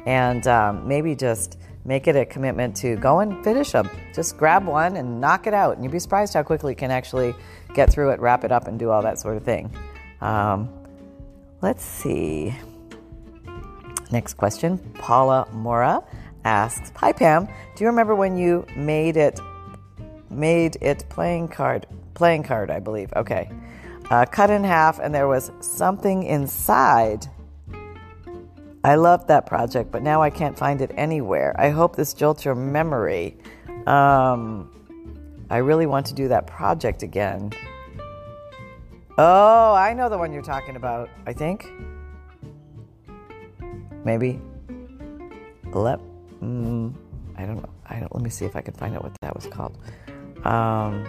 and 0.07 0.47
um, 0.47 0.87
maybe 0.87 1.15
just 1.15 1.59
make 1.89 2.07
it 2.07 2.15
a 2.15 2.27
commitment 2.27 2.77
to 2.77 2.97
go 2.97 3.21
and 3.21 3.43
finish 3.43 3.73
them. 3.73 3.89
Just 4.15 4.37
grab 4.37 4.67
one 4.67 4.97
and 4.97 5.21
knock 5.21 5.47
it 5.47 5.55
out. 5.55 5.75
And 5.75 5.83
you'd 5.83 5.91
be 5.91 5.99
surprised 5.99 6.35
how 6.35 6.43
quickly 6.43 6.73
you 6.73 6.77
can 6.77 6.91
actually 6.91 7.35
get 7.75 7.91
through 7.91 8.11
it, 8.11 8.21
wrap 8.21 8.45
it 8.45 8.53
up, 8.53 8.69
and 8.69 8.79
do 8.79 8.91
all 8.91 9.03
that 9.03 9.19
sort 9.19 9.39
of 9.39 9.43
thing. 9.43 9.75
Um, 10.21 10.69
let's 11.63 11.85
see. 11.85 12.55
Next 14.13 14.35
question. 14.35 14.79
Paula 14.95 15.49
Mora 15.53 16.05
asks, 16.45 16.93
Hi 16.97 17.13
Pam, 17.13 17.47
do 17.47 17.85
you 17.85 17.87
remember 17.87 18.15
when 18.15 18.37
you 18.37 18.67
made 18.77 19.17
it 19.17 19.41
made 20.31 20.77
it 20.83 21.05
playing 21.09 21.49
card 21.49 21.87
playing 22.19 22.43
card, 22.43 22.71
I 22.71 22.81
believe. 22.81 23.11
Okay. 23.17 23.51
Uh, 24.11 24.27
cut 24.27 24.51
in 24.51 24.65
half, 24.65 24.99
and 24.99 25.15
there 25.15 25.29
was 25.29 25.51
something 25.61 26.25
inside. 26.25 27.27
I 28.89 28.95
loved 28.95 29.29
that 29.29 29.45
project, 29.45 29.93
but 29.93 30.03
now 30.03 30.23
I 30.23 30.31
can't 30.31 30.57
find 30.57 30.81
it 30.81 30.91
anywhere. 30.97 31.55
I 31.59 31.69
hope 31.69 31.95
this 31.95 32.15
jolts 32.15 32.47
your 32.47 32.55
memory. 32.55 33.37
Um, 33.87 34.71
I 35.51 35.59
really 35.59 35.85
want 35.85 36.07
to 36.07 36.15
do 36.15 36.29
that 36.29 36.47
project 36.47 37.03
again. 37.03 37.53
Oh, 39.19 39.75
I 39.75 39.93
know 39.93 40.09
the 40.09 40.17
one 40.17 40.33
you're 40.33 40.41
talking 40.41 40.75
about, 40.75 41.11
I 41.27 41.35
think. 41.35 41.71
Maybe. 44.07 44.41
Let, 45.71 46.01
mm, 46.43 46.95
I 47.37 47.45
don't 47.45 47.57
know. 47.57 47.69
I 47.91 48.01
don't, 48.01 48.15
let 48.15 48.25
me 48.25 48.31
see 48.31 48.47
if 48.47 48.57
I 48.57 48.63
can 48.63 48.73
find 48.73 48.97
out 48.97 49.03
what 49.03 49.13
that 49.21 49.35
was 49.35 49.47
called. 49.49 49.77
Um, 50.47 51.07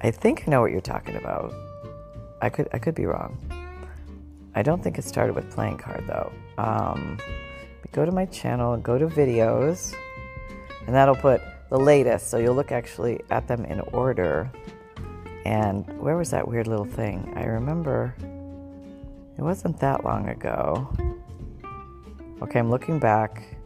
I 0.00 0.10
think 0.10 0.48
I 0.48 0.50
know 0.50 0.62
what 0.62 0.72
you're 0.72 0.80
talking 0.80 1.14
about. 1.14 1.54
I 2.42 2.48
could 2.48 2.68
I 2.72 2.80
could 2.80 2.96
be 2.96 3.06
wrong. 3.06 3.38
I 4.56 4.62
don't 4.62 4.82
think 4.82 4.98
it 4.98 5.04
started 5.04 5.36
with 5.36 5.50
playing 5.50 5.76
card 5.76 6.04
though. 6.06 6.32
Um, 6.56 7.18
go 7.92 8.06
to 8.06 8.10
my 8.10 8.24
channel, 8.24 8.72
and 8.72 8.82
go 8.82 8.98
to 8.98 9.06
videos, 9.06 9.94
and 10.86 10.94
that'll 10.94 11.14
put 11.14 11.42
the 11.68 11.78
latest. 11.78 12.30
So 12.30 12.38
you'll 12.38 12.54
look 12.54 12.72
actually 12.72 13.20
at 13.30 13.46
them 13.46 13.66
in 13.66 13.80
order. 13.92 14.50
And 15.44 15.86
where 16.00 16.16
was 16.16 16.30
that 16.30 16.48
weird 16.48 16.66
little 16.66 16.86
thing? 16.86 17.32
I 17.36 17.44
remember 17.44 18.14
it 19.38 19.42
wasn't 19.42 19.78
that 19.80 20.04
long 20.04 20.30
ago. 20.30 20.88
Okay, 22.42 22.58
I'm 22.58 22.70
looking 22.70 22.98
back. 22.98 23.56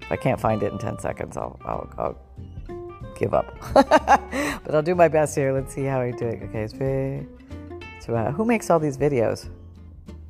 If 0.00 0.10
I 0.10 0.16
can't 0.16 0.40
find 0.40 0.62
it 0.62 0.72
in 0.72 0.78
10 0.78 0.98
seconds, 0.98 1.36
I'll, 1.36 1.58
I'll, 1.64 1.88
I'll 1.98 2.18
give 3.18 3.34
up. 3.34 3.54
but 3.74 4.74
I'll 4.74 4.82
do 4.82 4.94
my 4.94 5.08
best 5.08 5.34
here. 5.34 5.52
Let's 5.52 5.74
see 5.74 5.84
how 5.84 6.00
I 6.00 6.12
do 6.12 6.26
it. 6.26 6.42
Okay, 6.44 6.62
it's 6.62 6.72
very. 6.72 7.26
So, 8.00 8.14
uh, 8.14 8.32
who 8.32 8.44
makes 8.44 8.70
all 8.70 8.78
these 8.78 8.96
videos? 8.96 9.48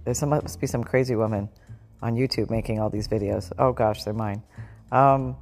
There 0.07 0.29
must 0.29 0.61
be 0.61 0.69
some 0.69 0.85
crazy 0.85 1.17
woman 1.17 1.49
on 2.01 2.15
YouTube 2.15 2.49
making 2.49 2.81
all 2.81 2.89
these 2.89 3.09
videos. 3.09 3.53
Oh 3.59 3.73
gosh, 3.73 4.05
they're 4.05 4.15
mine. 4.15 4.41
Um, 4.93 5.37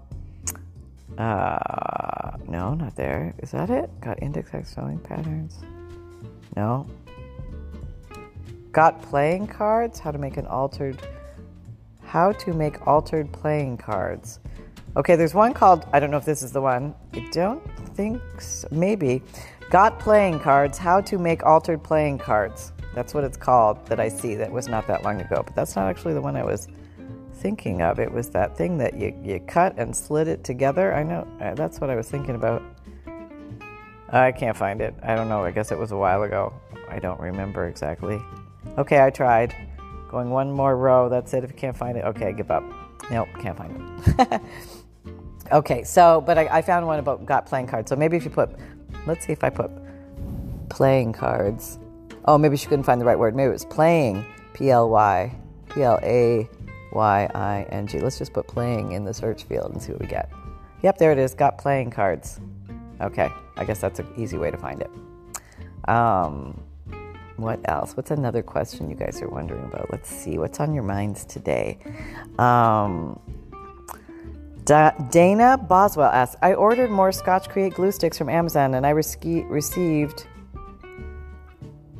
uh, 1.18 2.38
no, 2.48 2.74
not 2.74 2.96
there. 2.96 3.34
Is 3.38 3.50
that 3.50 3.68
it? 3.68 3.90
Got 4.00 4.22
index 4.22 4.54
X 4.54 4.74
sewing 4.74 4.98
patterns? 4.98 5.58
No. 6.56 6.86
Got 8.72 9.02
playing 9.02 9.48
cards? 9.48 9.98
How 9.98 10.10
to 10.10 10.18
make 10.18 10.38
an 10.38 10.46
altered. 10.46 10.98
How 12.02 12.32
to 12.32 12.54
make 12.54 12.86
altered 12.86 13.30
playing 13.32 13.76
cards. 13.76 14.40
Okay, 14.96 15.16
there's 15.16 15.34
one 15.34 15.52
called, 15.52 15.86
I 15.92 16.00
don't 16.00 16.10
know 16.10 16.16
if 16.16 16.24
this 16.24 16.42
is 16.42 16.52
the 16.52 16.62
one. 16.62 16.94
I 17.12 17.28
don't 17.32 17.62
think 17.94 18.22
so. 18.40 18.66
Maybe. 18.70 19.22
Got 19.70 19.98
Playing 19.98 20.38
Cards 20.38 20.78
How 20.78 21.00
to 21.00 21.18
Make 21.18 21.44
Altered 21.44 21.82
Playing 21.82 22.18
Cards. 22.18 22.72
That's 22.94 23.14
what 23.14 23.24
it's 23.24 23.36
called 23.36 23.84
that 23.86 24.00
I 24.00 24.08
see. 24.08 24.34
That 24.34 24.50
was 24.50 24.68
not 24.68 24.86
that 24.86 25.02
long 25.02 25.20
ago, 25.20 25.42
but 25.44 25.54
that's 25.54 25.76
not 25.76 25.88
actually 25.88 26.14
the 26.14 26.20
one 26.20 26.36
I 26.36 26.44
was 26.44 26.68
thinking 27.34 27.82
of. 27.82 27.98
It 27.98 28.10
was 28.10 28.30
that 28.30 28.56
thing 28.56 28.78
that 28.78 28.94
you, 28.94 29.14
you 29.22 29.40
cut 29.40 29.74
and 29.78 29.94
slid 29.94 30.28
it 30.28 30.44
together. 30.44 30.94
I 30.94 31.02
know, 31.02 31.26
uh, 31.40 31.54
that's 31.54 31.80
what 31.80 31.90
I 31.90 31.96
was 31.96 32.08
thinking 32.08 32.34
about. 32.34 32.62
I 34.10 34.32
can't 34.32 34.56
find 34.56 34.80
it. 34.80 34.94
I 35.02 35.16
don't 35.16 35.28
know. 35.28 35.42
I 35.42 35.50
guess 35.50 35.72
it 35.72 35.78
was 35.78 35.92
a 35.92 35.96
while 35.96 36.22
ago. 36.22 36.52
I 36.88 36.98
don't 36.98 37.18
remember 37.18 37.66
exactly. 37.66 38.20
Okay, 38.78 39.02
I 39.02 39.10
tried. 39.10 39.54
Going 40.08 40.30
one 40.30 40.52
more 40.52 40.76
row. 40.76 41.08
That's 41.08 41.34
it. 41.34 41.42
If 41.42 41.50
you 41.50 41.56
can't 41.56 41.76
find 41.76 41.98
it, 41.98 42.04
okay, 42.04 42.32
give 42.32 42.50
up. 42.50 42.62
Nope, 43.10 43.28
can't 43.40 43.58
find 43.58 44.02
it. 44.18 44.40
Okay, 45.52 45.84
so, 45.84 46.22
but 46.22 46.38
I, 46.38 46.46
I, 46.46 46.62
found 46.62 46.86
one 46.86 46.98
about 46.98 47.26
got 47.26 47.44
playing 47.44 47.66
cards. 47.66 47.90
So 47.90 47.96
maybe 47.96 48.16
if 48.16 48.24
you 48.24 48.30
put, 48.30 48.50
let's 49.06 49.26
see 49.26 49.32
if 49.32 49.44
I 49.44 49.50
put 49.50 49.70
playing 50.70 51.12
cards. 51.12 51.78
Oh, 52.26 52.38
maybe 52.38 52.56
she 52.56 52.66
couldn't 52.66 52.84
find 52.84 53.00
the 53.00 53.04
right 53.04 53.18
word. 53.18 53.34
Maybe 53.36 53.48
it 53.48 53.52
was 53.52 53.64
playing, 53.64 54.24
P 54.54 54.70
L 54.70 54.88
Y, 54.88 55.34
P 55.70 55.82
L 55.82 55.98
A 56.02 56.48
Y 56.92 57.30
I 57.34 57.66
N 57.70 57.86
G. 57.86 57.98
Let's 57.98 58.18
just 58.18 58.32
put 58.32 58.46
playing 58.46 58.92
in 58.92 59.04
the 59.04 59.12
search 59.12 59.44
field 59.44 59.72
and 59.72 59.82
see 59.82 59.92
what 59.92 60.00
we 60.00 60.06
get. 60.06 60.30
Yep, 60.82 60.98
there 60.98 61.12
it 61.12 61.18
is. 61.18 61.34
Got 61.34 61.58
playing 61.58 61.90
cards. 61.90 62.40
Okay, 63.00 63.28
I 63.56 63.64
guess 63.64 63.80
that's 63.80 63.98
an 63.98 64.08
easy 64.16 64.38
way 64.38 64.50
to 64.50 64.56
find 64.56 64.82
it. 64.82 64.90
Um, 65.88 66.62
what 67.36 67.60
else? 67.64 67.96
What's 67.96 68.10
another 68.10 68.42
question 68.42 68.88
you 68.88 68.96
guys 68.96 69.20
are 69.20 69.28
wondering 69.28 69.64
about? 69.64 69.90
Let's 69.90 70.08
see. 70.08 70.38
What's 70.38 70.60
on 70.60 70.72
your 70.72 70.84
minds 70.84 71.24
today? 71.24 71.78
Um, 72.38 73.18
Da- 74.64 74.92
Dana 75.10 75.58
Boswell 75.58 76.10
asks, 76.10 76.36
I 76.40 76.54
ordered 76.54 76.90
more 76.90 77.12
Scotch 77.12 77.48
Create 77.48 77.74
glue 77.74 77.92
sticks 77.92 78.16
from 78.16 78.30
Amazon 78.30 78.74
and 78.74 78.86
I 78.86 78.90
re- 78.90 79.44
received 79.48 80.26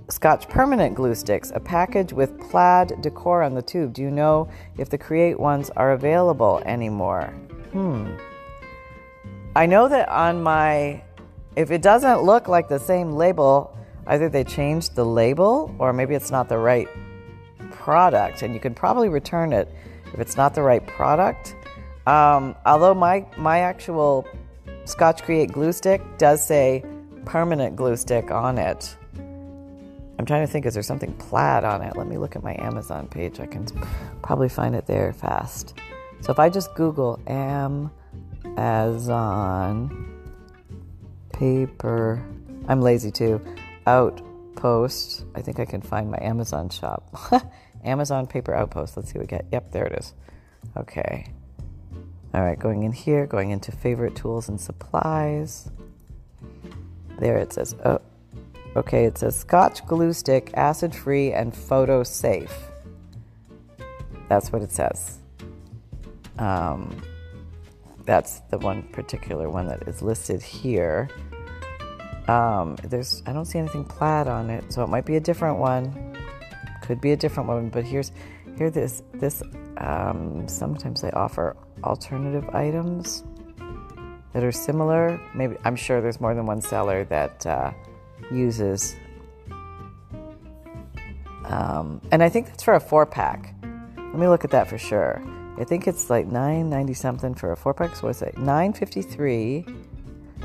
Scotch 0.08 0.49
Permanent 0.49 0.94
glue 0.94 1.14
sticks, 1.14 1.50
a 1.54 1.61
package 1.61 2.12
with 2.12 2.38
plaid 2.38 3.00
decor 3.00 3.42
on 3.42 3.54
the 3.54 3.62
tube. 3.62 3.94
Do 3.94 4.02
you 4.02 4.11
know 4.11 4.49
if 4.76 4.90
the 4.90 4.99
Create 4.99 5.40
ones 5.40 5.70
are 5.70 5.92
available 5.92 6.62
anymore? 6.66 7.32
Hmm. 7.73 8.16
I 9.56 9.66
know 9.66 9.88
that 9.88 10.08
on 10.08 10.42
my, 10.42 11.02
if 11.56 11.70
it 11.70 11.80
doesn't 11.80 12.23
look 12.23 12.49
like 12.49 12.68
the 12.68 12.78
same 12.78 13.12
label, 13.12 13.76
either 14.06 14.28
they 14.28 14.44
changed 14.44 14.94
the 14.94 15.04
label 15.04 15.75
or 15.78 15.92
maybe 15.92 16.14
it's 16.14 16.30
not 16.30 16.49
the 16.49 16.58
right 16.58 16.88
product, 17.70 18.42
and 18.42 18.52
you 18.52 18.61
can 18.61 18.75
probably 18.75 19.08
return 19.08 19.52
it 19.52 19.68
if 20.12 20.20
it's 20.20 20.37
not 20.37 20.54
the 20.54 20.62
right 20.62 20.87
product. 20.87 21.56
Um, 22.06 22.54
although 22.66 22.94
my 22.94 23.26
my 23.37 23.61
actual 23.61 24.26
Scotch 24.84 25.23
Create 25.23 25.50
glue 25.52 25.73
stick 25.73 26.02
does 26.18 26.46
say 26.46 26.84
permanent 27.25 27.76
glue 27.76 27.96
stick 27.96 28.30
on 28.30 28.58
it. 28.58 28.96
I'm 30.18 30.26
trying 30.26 30.47
to 30.47 30.52
think, 30.52 30.66
is 30.66 30.75
there 30.75 30.83
something 30.83 31.12
plaid 31.14 31.64
on 31.64 31.83
it? 31.83 31.97
Let 31.97 32.06
me 32.06 32.18
look 32.18 32.37
at 32.37 32.42
my 32.42 32.54
Amazon 32.59 33.09
page. 33.09 33.40
I 33.40 33.47
can 33.47 33.66
probably 34.23 34.49
find 34.49 34.75
it 34.75 34.87
there 34.87 35.12
fast. 35.12 35.75
So 36.21 36.33
if 36.33 36.38
I 36.38 36.49
just 36.49 36.75
Google 36.75 37.21
Amazon 38.56 40.14
paper. 41.33 42.25
I'm 42.68 42.80
lazy 42.80 43.11
too. 43.11 43.40
Outpost. 43.87 45.25
I 45.35 45.42
think 45.42 45.59
I 45.59 45.64
can 45.64 45.83
find 45.83 46.11
my 46.11 46.18
Amazon 46.21 46.71
shop. 46.71 47.14
Amazon 47.85 48.26
paper 48.26 48.54
outpost. 48.54 48.97
Let's 48.97 49.12
see 49.12 49.18
what 49.18 49.25
we 49.25 49.26
get. 49.26 49.47
Yep, 49.52 49.73
there 49.73 49.87
it 49.87 49.99
is. 49.99 50.14
Okay. 50.76 51.26
All 52.33 52.42
right, 52.42 52.59
going 52.59 52.83
in 52.83 52.92
here, 52.92 53.26
going 53.26 53.50
into 53.50 53.71
favorite 53.71 54.16
tools 54.16 54.49
and 54.49 54.61
supplies. 54.61 55.71
There 57.21 57.37
it 57.37 57.52
says, 57.52 57.76
oh, 57.85 58.00
okay, 58.76 59.04
it 59.04 59.19
says 59.19 59.38
Scotch 59.38 59.87
glue 59.87 60.12
stick, 60.12 60.50
acid 60.54 60.95
free, 60.95 61.33
and 61.33 61.54
photo 61.54 62.02
safe. 62.02 62.54
That's 64.28 64.52
what 64.52 64.62
it 64.62 64.73
says. 64.73 65.19
Um, 66.38 67.02
that's 68.04 68.40
the 68.50 68.59
one 68.59 68.83
particular 68.83 69.49
one 69.49 69.66
that 69.69 69.88
is 69.88 70.02
listed 70.02 70.43
here. 70.43 71.09
Um, 72.28 72.76
there's, 72.85 73.23
I 73.26 73.33
don't 73.33 73.45
see 73.45 73.59
anything 73.59 73.85
plaid 73.85 74.28
on 74.28 74.50
it, 74.50 74.73
so 74.73 74.83
it 74.83 74.88
might 74.88 75.04
be 75.04 75.16
a 75.16 75.21
different 75.21 75.59
one. 75.59 76.16
Could 76.83 77.00
be 77.00 77.12
a 77.12 77.16
different 77.16 77.49
one, 77.49 77.69
but 77.69 77.85
here's, 77.85 78.12
here 78.57 78.71
this, 78.71 79.02
this. 79.14 79.43
Um, 79.78 80.47
sometimes 80.47 81.02
they 81.02 81.11
offer 81.11 81.57
alternative 81.83 82.49
items 82.50 83.25
that 84.33 84.45
are 84.45 84.52
similar. 84.52 85.21
Maybe 85.35 85.57
I'm 85.64 85.76
sure 85.76 86.00
there's 86.00 86.21
more 86.21 86.35
than 86.35 86.47
one 86.47 86.61
seller 86.61 87.04
that 87.04 87.47
uh, 87.47 87.73
uses. 88.30 88.97
Um, 91.44 92.00
and 92.11 92.23
I 92.23 92.28
think 92.28 92.47
that's 92.47 92.62
for 92.62 92.75
a 92.75 92.80
four 92.80 93.06
pack. 93.06 93.54
Let 93.97 94.14
me 94.18 94.28
look 94.28 94.44
at 94.44 94.50
that 94.52 94.68
for 94.68 94.78
sure. 94.78 95.23
I 95.59 95.64
think 95.64 95.87
it's 95.87 96.11
like 96.11 96.26
nine 96.26 96.71
ninety 96.71 96.94
something 96.94 97.35
for 97.35 97.52
a 97.52 97.56
four 97.56 97.75
pack. 97.75 97.97
So 97.97 98.06
what's 98.06 98.23
it? 98.23 98.38
Nine 98.38 98.73
fifty 98.73 99.02
three, 99.02 99.66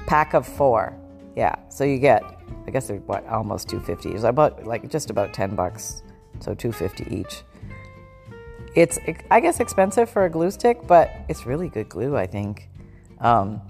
pack 0.07 0.33
of 0.33 0.45
four. 0.45 0.95
Yeah. 1.35 1.55
So 1.69 1.83
you 1.83 1.97
get, 1.99 2.23
I 2.67 2.71
guess 2.71 2.87
they're 2.87 2.97
what 2.97 3.25
almost 3.27 3.69
two 3.69 3.79
fifty. 3.79 4.11
It's 4.11 4.23
about 4.23 4.65
like 4.65 4.89
just 4.89 5.09
about 5.09 5.33
ten 5.33 5.55
bucks. 5.55 6.03
So 6.39 6.53
two 6.53 6.71
fifty 6.71 7.05
each. 7.09 7.43
It's 8.75 8.99
I 9.31 9.39
guess 9.39 9.59
expensive 9.59 10.09
for 10.09 10.25
a 10.25 10.29
glue 10.29 10.51
stick, 10.51 10.85
but 10.85 11.09
it's 11.27 11.45
really 11.45 11.69
good 11.69 11.89
glue. 11.89 12.15
I 12.17 12.27
think. 12.27 12.69
Um, 13.19 13.61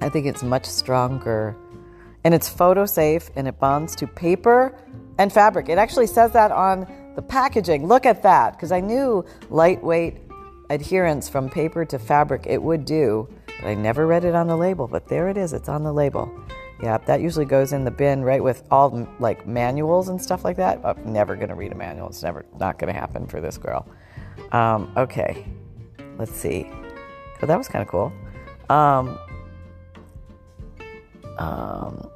I 0.00 0.08
think 0.08 0.26
it's 0.26 0.42
much 0.42 0.66
stronger, 0.66 1.56
and 2.24 2.34
it's 2.34 2.48
photo 2.48 2.86
safe, 2.86 3.30
and 3.36 3.46
it 3.46 3.58
bonds 3.58 3.94
to 3.96 4.06
paper 4.06 4.76
and 5.18 5.32
fabric. 5.32 5.68
It 5.68 5.78
actually 5.78 6.06
says 6.06 6.32
that 6.32 6.50
on 6.50 6.86
the 7.14 7.22
packaging. 7.22 7.86
Look 7.86 8.06
at 8.06 8.22
that, 8.22 8.54
because 8.54 8.72
I 8.72 8.80
knew 8.80 9.24
lightweight 9.50 10.16
adherence 10.70 11.28
from 11.28 11.48
paper 11.48 11.84
to 11.84 11.98
fabric 11.98 12.46
it 12.46 12.62
would 12.62 12.84
do, 12.84 13.28
but 13.46 13.68
I 13.68 13.74
never 13.74 14.06
read 14.06 14.24
it 14.24 14.34
on 14.34 14.46
the 14.46 14.56
label. 14.56 14.88
But 14.88 15.08
there 15.08 15.28
it 15.28 15.36
is, 15.36 15.52
it's 15.52 15.68
on 15.68 15.84
the 15.84 15.92
label. 15.92 16.32
Yeah, 16.82 16.98
that 16.98 17.20
usually 17.20 17.44
goes 17.44 17.72
in 17.72 17.84
the 17.84 17.90
bin 17.90 18.24
right 18.24 18.42
with 18.42 18.64
all 18.70 19.08
like 19.20 19.46
manuals 19.46 20.08
and 20.08 20.20
stuff 20.20 20.44
like 20.44 20.56
that. 20.56 20.80
I'm 20.84 21.12
never 21.12 21.36
gonna 21.36 21.54
read 21.54 21.72
a 21.72 21.76
manual. 21.76 22.08
It's 22.08 22.22
never 22.22 22.44
not 22.58 22.78
gonna 22.78 22.92
happen 22.92 23.26
for 23.26 23.40
this 23.40 23.56
girl. 23.58 23.86
Um, 24.50 24.92
okay, 24.96 25.46
let's 26.18 26.34
see. 26.34 26.68
So 27.40 27.46
that 27.46 27.56
was 27.56 27.68
kind 27.68 27.82
of 27.82 27.88
cool. 27.88 28.12
Um, 28.68 29.18
um, 31.38 32.10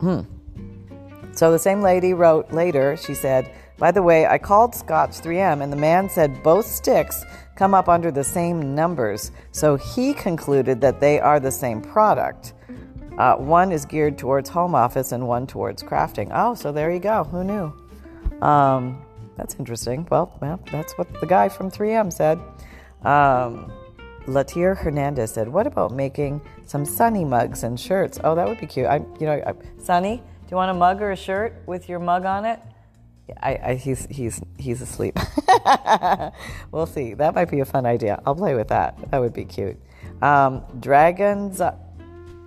hmm. 0.00 0.20
So 1.32 1.52
the 1.52 1.58
same 1.58 1.82
lady 1.82 2.14
wrote 2.14 2.50
later, 2.52 2.96
she 2.96 3.14
said, 3.14 3.52
By 3.78 3.90
the 3.90 4.02
way, 4.02 4.26
I 4.26 4.38
called 4.38 4.74
Scotch 4.74 5.10
3M 5.10 5.62
and 5.62 5.70
the 5.70 5.76
man 5.76 6.08
said 6.08 6.42
both 6.42 6.66
sticks 6.66 7.24
come 7.56 7.74
up 7.74 7.88
under 7.88 8.10
the 8.10 8.24
same 8.24 8.74
numbers. 8.74 9.32
So 9.52 9.76
he 9.76 10.14
concluded 10.14 10.80
that 10.80 11.00
they 11.00 11.20
are 11.20 11.40
the 11.40 11.50
same 11.50 11.82
product. 11.82 12.52
Uh, 13.18 13.36
one 13.36 13.72
is 13.72 13.86
geared 13.86 14.18
towards 14.18 14.48
home 14.48 14.74
office 14.74 15.12
and 15.12 15.26
one 15.26 15.46
towards 15.46 15.82
crafting. 15.82 16.30
Oh, 16.32 16.54
so 16.54 16.70
there 16.70 16.90
you 16.90 17.00
go. 17.00 17.24
Who 17.24 17.44
knew? 17.44 18.46
Um, 18.46 19.02
that's 19.36 19.56
interesting. 19.58 20.06
Well, 20.10 20.36
well, 20.40 20.60
that's 20.70 20.92
what 20.98 21.20
the 21.20 21.26
guy 21.26 21.48
from 21.48 21.70
3M 21.70 22.12
said. 22.12 22.38
Um, 23.02 23.72
Latier 24.26 24.74
Hernandez 24.74 25.32
said, 25.32 25.48
"What 25.48 25.66
about 25.66 25.92
making 25.92 26.40
some 26.66 26.84
Sunny 26.84 27.24
mugs 27.24 27.62
and 27.62 27.78
shirts? 27.78 28.18
Oh, 28.24 28.34
that 28.34 28.46
would 28.48 28.60
be 28.60 28.66
cute. 28.66 28.86
I, 28.86 28.96
you 29.20 29.26
know, 29.26 29.32
I, 29.32 29.54
Sunny, 29.78 30.16
do 30.16 30.50
you 30.50 30.56
want 30.56 30.70
a 30.70 30.74
mug 30.74 31.00
or 31.00 31.12
a 31.12 31.16
shirt 31.16 31.54
with 31.66 31.88
your 31.88 31.98
mug 31.98 32.24
on 32.24 32.44
it? 32.44 32.60
I, 33.40 33.58
I, 33.62 33.74
he's 33.74 34.06
he's 34.06 34.40
he's 34.58 34.80
asleep. 34.80 35.18
we'll 36.72 36.86
see. 36.86 37.14
That 37.14 37.34
might 37.34 37.50
be 37.50 37.60
a 37.60 37.64
fun 37.64 37.86
idea. 37.86 38.20
I'll 38.24 38.36
play 38.36 38.54
with 38.54 38.68
that. 38.68 38.98
That 39.10 39.18
would 39.20 39.32
be 39.32 39.44
cute. 39.44 39.76
Um, 40.22 40.62
dragons, 40.80 41.60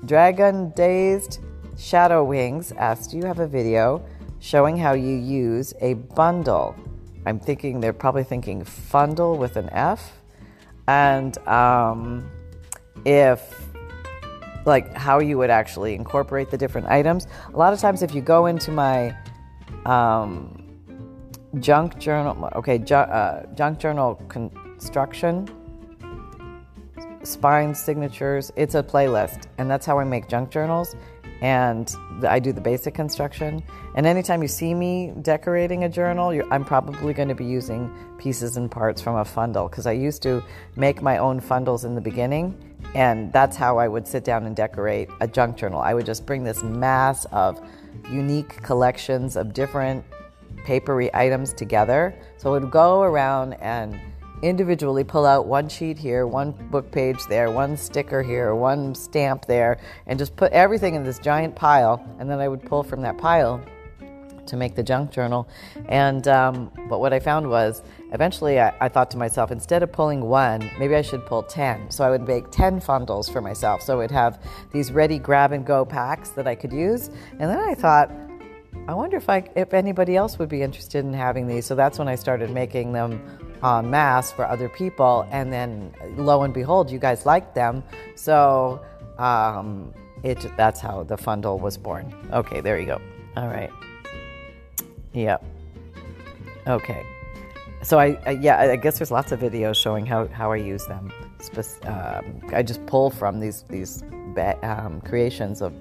dragon 0.06 0.72
dazed 0.72 1.40
shadow 1.78 2.24
wings 2.24 2.72
asked, 2.74 3.12
"Do 3.12 3.18
you 3.18 3.26
have 3.26 3.40
a 3.40 3.48
video 3.48 4.06
showing 4.40 4.78
how 4.78 4.94
you 4.94 5.16
use 5.16 5.74
a 5.82 5.96
bundle?" 5.96 6.76
I'm 7.26 7.40
thinking 7.40 7.82
they're 7.82 7.94
probably 7.94 8.24
thinking 8.24 8.64
fundle 8.64 9.38
with 9.38 9.58
an 9.58 9.70
F, 9.72 10.19
and 10.90 11.38
um, 11.48 12.28
if 13.06 13.70
like 14.66 14.92
how 14.96 15.20
you 15.20 15.38
would 15.38 15.52
actually 15.52 15.94
incorporate 15.94 16.50
the 16.50 16.58
different 16.58 16.88
items. 16.88 17.28
A 17.54 17.58
lot 17.58 17.74
of 17.74 17.80
times, 17.80 18.02
if 18.02 18.14
you 18.16 18.22
go 18.22 18.48
into 18.48 18.72
my 18.72 19.16
um, 19.86 20.64
junk 21.60 22.00
journal, 22.00 22.50
okay, 22.56 22.80
ju- 22.80 22.96
uh, 22.96 23.46
junk 23.54 23.80
journal 23.80 24.16
construction, 24.28 25.48
spine 27.24 27.76
signatures, 27.76 28.52
it's 28.56 28.74
a 28.74 28.82
playlist, 28.82 29.46
and 29.60 29.70
that's 29.70 29.86
how 29.86 30.00
I 30.00 30.04
make 30.04 30.28
junk 30.28 30.50
journals. 30.50 30.96
And 31.42 31.94
I 32.28 32.40
do 32.40 32.52
the 32.52 32.62
basic 32.62 32.94
construction. 32.94 33.64
And 33.96 34.06
anytime 34.06 34.42
you 34.42 34.48
see 34.48 34.74
me 34.74 35.14
decorating 35.22 35.86
a 35.86 35.90
journal, 35.90 36.38
I'm 36.52 36.66
probably 36.66 37.14
going 37.14 37.30
to 37.30 37.36
be 37.36 37.46
using 37.46 37.94
pieces 38.18 38.58
and 38.58 38.70
parts 38.70 39.02
from 39.02 39.16
a 39.16 39.24
fundle 39.24 39.70
because 39.70 39.86
I 39.86 39.94
used 39.94 40.22
to 40.24 40.44
make 40.76 41.02
my 41.02 41.18
own 41.18 41.40
fundles 41.40 41.86
in 41.86 41.96
the 41.96 42.02
beginning 42.02 42.58
and 42.96 43.32
that's 43.32 43.56
how 43.56 43.78
I 43.78 43.88
would 43.88 44.08
sit 44.08 44.24
down 44.24 44.46
and 44.46 44.56
decorate 44.56 45.10
a 45.20 45.28
junk 45.28 45.58
journal. 45.58 45.80
I 45.80 45.94
would 45.94 46.06
just 46.06 46.26
bring 46.26 46.44
this 46.44 46.64
mass 46.64 47.26
of 47.26 47.62
unique 48.10 48.62
collections 48.64 49.36
of 49.36 49.54
different 49.54 50.04
papery 50.66 51.14
items 51.14 51.54
together. 51.54 52.16
So 52.38 52.50
I 52.54 52.60
would 52.60 52.72
go 52.72 53.02
around 53.02 53.54
and 53.56 54.00
individually 54.42 55.04
pull 55.04 55.26
out 55.26 55.46
one 55.46 55.68
sheet 55.68 55.98
here, 55.98 56.26
one 56.26 56.52
book 56.70 56.92
page 56.92 57.26
there, 57.28 57.52
one 57.52 57.76
sticker 57.76 58.22
here, 58.22 58.56
one 58.56 58.96
stamp 58.96 59.46
there, 59.46 59.78
and 60.08 60.18
just 60.18 60.36
put 60.36 60.52
everything 60.52 60.96
in 60.96 61.04
this 61.04 61.20
giant 61.20 61.56
pile. 61.56 62.04
And 62.20 62.30
then 62.30 62.40
I 62.40 62.48
would 62.48 62.64
pull 62.64 62.84
from 62.84 63.02
that 63.02 63.18
pile 63.18 63.62
to 64.50 64.58
make 64.58 64.76
the 64.76 64.84
junk 64.84 65.12
journal. 65.12 65.48
And 65.88 66.28
um, 66.28 66.72
but 66.90 67.00
what 67.00 67.14
I 67.14 67.20
found 67.20 67.50
was 67.50 67.82
eventually 68.12 68.60
I, 68.60 68.74
I, 68.82 68.90
thought 68.90 69.12
to 69.12 69.18
myself, 69.18 69.52
instead 69.52 69.84
of 69.84 69.92
pulling 69.92 70.22
one, 70.22 70.70
maybe 70.80 70.96
I 70.96 71.02
should 71.02 71.26
pull 71.26 71.44
10. 71.44 71.92
So 71.92 72.04
I 72.04 72.10
would 72.10 72.28
make 72.28 72.50
10 72.52 72.82
fundles 72.82 73.32
for 73.32 73.42
myself. 73.42 73.82
So 73.82 73.94
I 73.94 73.98
would 73.98 74.12
have 74.12 74.44
these 74.72 74.92
ready 74.92 75.20
grab 75.20 75.52
and 75.52 75.66
go 75.66 75.86
packs 75.86 76.30
that 76.30 76.48
I 76.48 76.56
could 76.56 76.74
use. 76.74 77.10
And 77.32 77.42
then 77.42 77.60
I 77.60 77.76
thought, 77.76 78.12
I 78.88 78.94
wonder 78.94 79.18
if 79.18 79.30
I 79.30 79.48
if 79.56 79.74
anybody 79.74 80.16
else 80.16 80.40
would 80.40 80.50
be 80.50 80.62
interested 80.62 81.06
in 81.06 81.14
having 81.14 81.48
these. 81.48 81.66
So 81.66 81.76
that's 81.76 82.00
when 82.00 82.08
I 82.08 82.16
started 82.16 82.50
making 82.50 82.92
them 82.92 83.22
en 83.64 83.90
masse 83.90 84.32
for 84.32 84.46
other 84.46 84.70
people. 84.70 85.28
And 85.32 85.52
then 85.52 85.94
lo 86.18 86.44
and 86.44 86.54
behold, 86.54 86.92
you 86.92 87.00
guys 87.00 87.26
liked 87.26 87.56
them. 87.56 87.84
So 88.16 88.82
um, 89.18 89.94
it 90.24 90.46
that's 90.58 90.80
how 90.80 91.04
the 91.04 91.18
fundle 91.18 91.60
was 91.60 91.78
born. 91.78 92.14
Okay, 92.32 92.62
there 92.62 92.80
you 92.80 92.86
go. 92.86 93.02
All 93.36 93.48
right. 93.48 93.72
Yep. 95.14 95.44
Okay. 96.68 97.04
So 97.82 97.98
I, 97.98 98.20
I, 98.26 98.32
yeah 98.32 98.60
I 98.60 98.76
guess 98.76 99.00
there's 99.00 99.12
lots 99.12 99.32
of 99.32 99.40
videos 99.40 99.76
showing 99.76 100.06
how, 100.06 100.28
how 100.28 100.52
I 100.52 100.58
use 100.58 100.86
them. 100.86 101.12
Um, 101.84 102.42
I 102.54 102.62
just 102.62 102.86
pull 102.86 103.10
from 103.10 103.40
these 103.40 103.64
these 103.70 104.04
um, 104.62 105.02
creations 105.02 105.62
of 105.62 105.74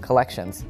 collections. 0.00 0.64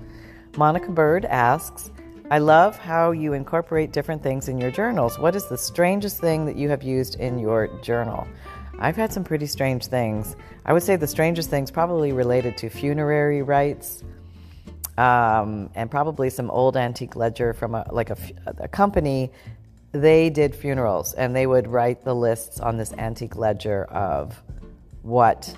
Monica 0.57 0.91
Bird 0.91 1.25
asks, 1.27 1.91
I 2.33 2.39
love 2.39 2.79
how 2.79 3.11
you 3.11 3.35
incorporate 3.35 3.93
different 3.93 4.23
things 4.23 4.49
in 4.49 4.57
your 4.57 4.71
journals. 4.71 5.19
What 5.19 5.37
is 5.37 5.49
the 5.49 5.59
strangest 5.59 6.19
thing 6.19 6.47
that 6.47 6.57
you 6.57 6.71
have 6.71 6.83
used 6.83 7.21
in 7.21 7.39
your 7.39 7.67
journal? 7.83 8.27
I've 8.79 8.97
had 8.97 9.13
some 9.13 9.23
pretty 9.23 9.45
strange 9.45 9.89
things. 9.89 10.35
I 10.65 10.73
would 10.73 10.83
say 10.83 10.97
the 10.97 11.07
strangest 11.07 11.51
things 11.51 11.71
probably 11.71 12.13
related 12.13 12.57
to 12.57 12.71
funerary 12.71 13.43
rites, 13.43 14.03
um, 14.97 15.69
and 15.75 15.91
probably 15.91 16.31
some 16.31 16.51
old 16.51 16.75
antique 16.75 17.17
ledger 17.17 17.53
from 17.53 17.75
a, 17.75 17.87
like 17.93 18.09
a, 18.09 18.17
a 18.47 18.69
company 18.69 19.31
they 19.93 20.31
did 20.31 20.55
funerals 20.55 21.13
and 21.13 21.37
they 21.37 21.47
would 21.47 21.69
write 21.69 22.03
the 22.03 22.15
lists 22.15 22.61
on 22.61 22.79
this 22.79 22.95
antique 22.95 23.37
ledger 23.37 23.85
of 23.85 24.43
what 25.03 25.55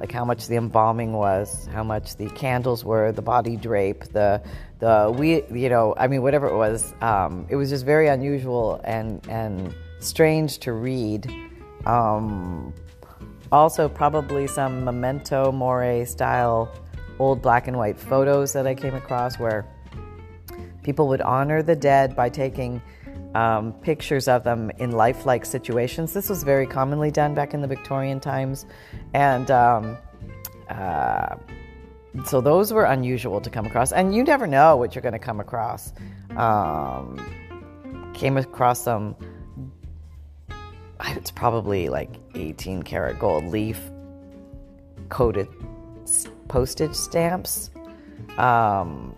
like 0.00 0.12
how 0.12 0.24
much 0.24 0.46
the 0.46 0.56
embalming 0.56 1.12
was 1.12 1.68
how 1.72 1.84
much 1.84 2.16
the 2.16 2.28
candles 2.30 2.86
were 2.86 3.12
the 3.12 3.20
body 3.20 3.54
drape 3.56 4.04
the 4.14 4.42
the 4.78 5.14
we 5.16 5.42
you 5.58 5.68
know 5.68 5.94
i 5.96 6.06
mean 6.06 6.22
whatever 6.22 6.46
it 6.46 6.56
was 6.56 6.94
um, 7.00 7.46
it 7.48 7.56
was 7.56 7.70
just 7.70 7.84
very 7.84 8.08
unusual 8.08 8.80
and 8.84 9.26
and 9.28 9.74
strange 10.00 10.58
to 10.58 10.72
read 10.72 11.26
um, 11.86 12.74
also 13.52 13.88
probably 13.88 14.46
some 14.46 14.84
memento 14.84 15.50
mori 15.50 16.04
style 16.04 16.70
old 17.18 17.42
black 17.42 17.68
and 17.68 17.76
white 17.76 17.98
photos 17.98 18.52
that 18.52 18.66
I 18.66 18.74
came 18.74 18.94
across 18.94 19.38
where 19.38 19.66
people 20.82 21.08
would 21.08 21.20
honor 21.20 21.62
the 21.62 21.76
dead 21.76 22.14
by 22.14 22.28
taking 22.28 22.80
um, 23.34 23.72
pictures 23.74 24.28
of 24.28 24.44
them 24.44 24.70
in 24.78 24.92
lifelike 24.92 25.44
situations. 25.44 26.12
This 26.12 26.28
was 26.28 26.42
very 26.42 26.66
commonly 26.66 27.10
done 27.10 27.34
back 27.34 27.54
in 27.54 27.60
the 27.60 27.66
Victorian 27.66 28.20
times, 28.20 28.66
and 29.12 29.50
um, 29.50 29.98
uh, 30.70 31.36
so 32.24 32.40
those 32.40 32.72
were 32.72 32.84
unusual 32.84 33.40
to 33.40 33.50
come 33.50 33.66
across. 33.66 33.92
And 33.92 34.14
you 34.14 34.22
never 34.24 34.46
know 34.46 34.76
what 34.76 34.94
you're 34.94 35.02
going 35.02 35.12
to 35.12 35.18
come 35.18 35.40
across. 35.40 35.92
Um, 36.36 37.18
came 38.14 38.36
across 38.36 38.82
some. 38.82 39.16
It's 41.08 41.30
probably 41.30 41.88
like 41.88 42.10
18 42.34 42.82
karat 42.82 43.18
gold 43.18 43.44
leaf 43.44 43.78
coated 45.08 45.48
postage 46.48 46.94
stamps. 46.94 47.70
Um, 48.38 49.14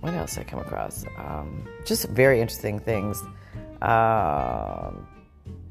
what 0.00 0.14
else 0.14 0.38
I 0.38 0.44
come 0.44 0.60
across? 0.60 1.04
Um, 1.16 1.68
just 1.84 2.08
very 2.08 2.40
interesting 2.40 2.78
things. 2.78 3.22
Um, 3.82 5.06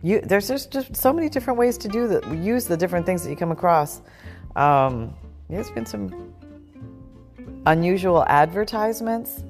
you, 0.04 0.22
there's 0.22 0.48
just, 0.48 0.72
just 0.72 0.96
so 0.96 1.12
many 1.12 1.30
different 1.30 1.60
ways 1.60 1.78
to 1.80 1.88
do 1.88 2.08
that. 2.10 2.28
Use 2.38 2.66
the 2.66 2.78
different 2.78 3.06
things 3.06 3.24
that 3.24 3.30
you 3.30 3.36
come 3.36 3.52
across. 3.52 4.02
Um, 4.56 5.16
there's 5.50 5.72
been 5.72 5.86
some 5.86 6.34
unusual 7.68 8.24
advertisements 8.28 9.44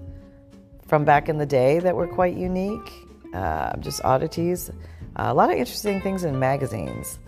from 0.88 1.06
back 1.06 1.30
in 1.30 1.38
the 1.38 1.46
day 1.46 1.80
that 1.80 1.96
were 1.96 2.08
quite 2.08 2.36
unique. 2.36 2.92
Uh, 3.34 3.78
just 3.78 4.04
oddities. 4.04 4.70
Uh, 5.16 5.28
a 5.28 5.34
lot 5.34 5.52
of 5.52 5.58
interesting 5.58 6.02
things 6.02 6.24
in 6.24 6.40
magazines. 6.40 7.20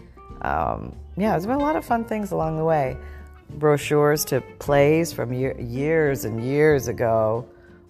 Um, 0.42 0.96
yeah, 1.16 1.32
there's 1.32 1.46
been 1.46 1.56
a 1.56 1.60
lot 1.60 1.76
of 1.76 1.86
fun 1.86 2.06
things 2.06 2.32
along 2.32 2.58
the 2.58 2.64
way. 2.64 2.98
Brochures 3.52 4.26
to 4.26 4.42
plays 4.60 5.14
from 5.14 5.34
year, 5.34 5.60
years 5.60 6.26
and 6.26 6.44
years 6.44 6.88
ago. 6.88 7.48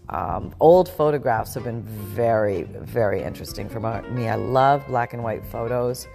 Um, 0.10 0.54
old 0.60 0.90
photographs 0.90 1.54
have 1.54 1.64
been 1.64 1.84
very, 1.84 2.64
very 2.64 3.22
interesting 3.22 3.70
for 3.70 3.80
me. 4.10 4.28
I 4.28 4.36
love 4.36 4.86
black 4.88 5.14
and 5.14 5.24
white 5.24 5.46
photos, 5.46 6.08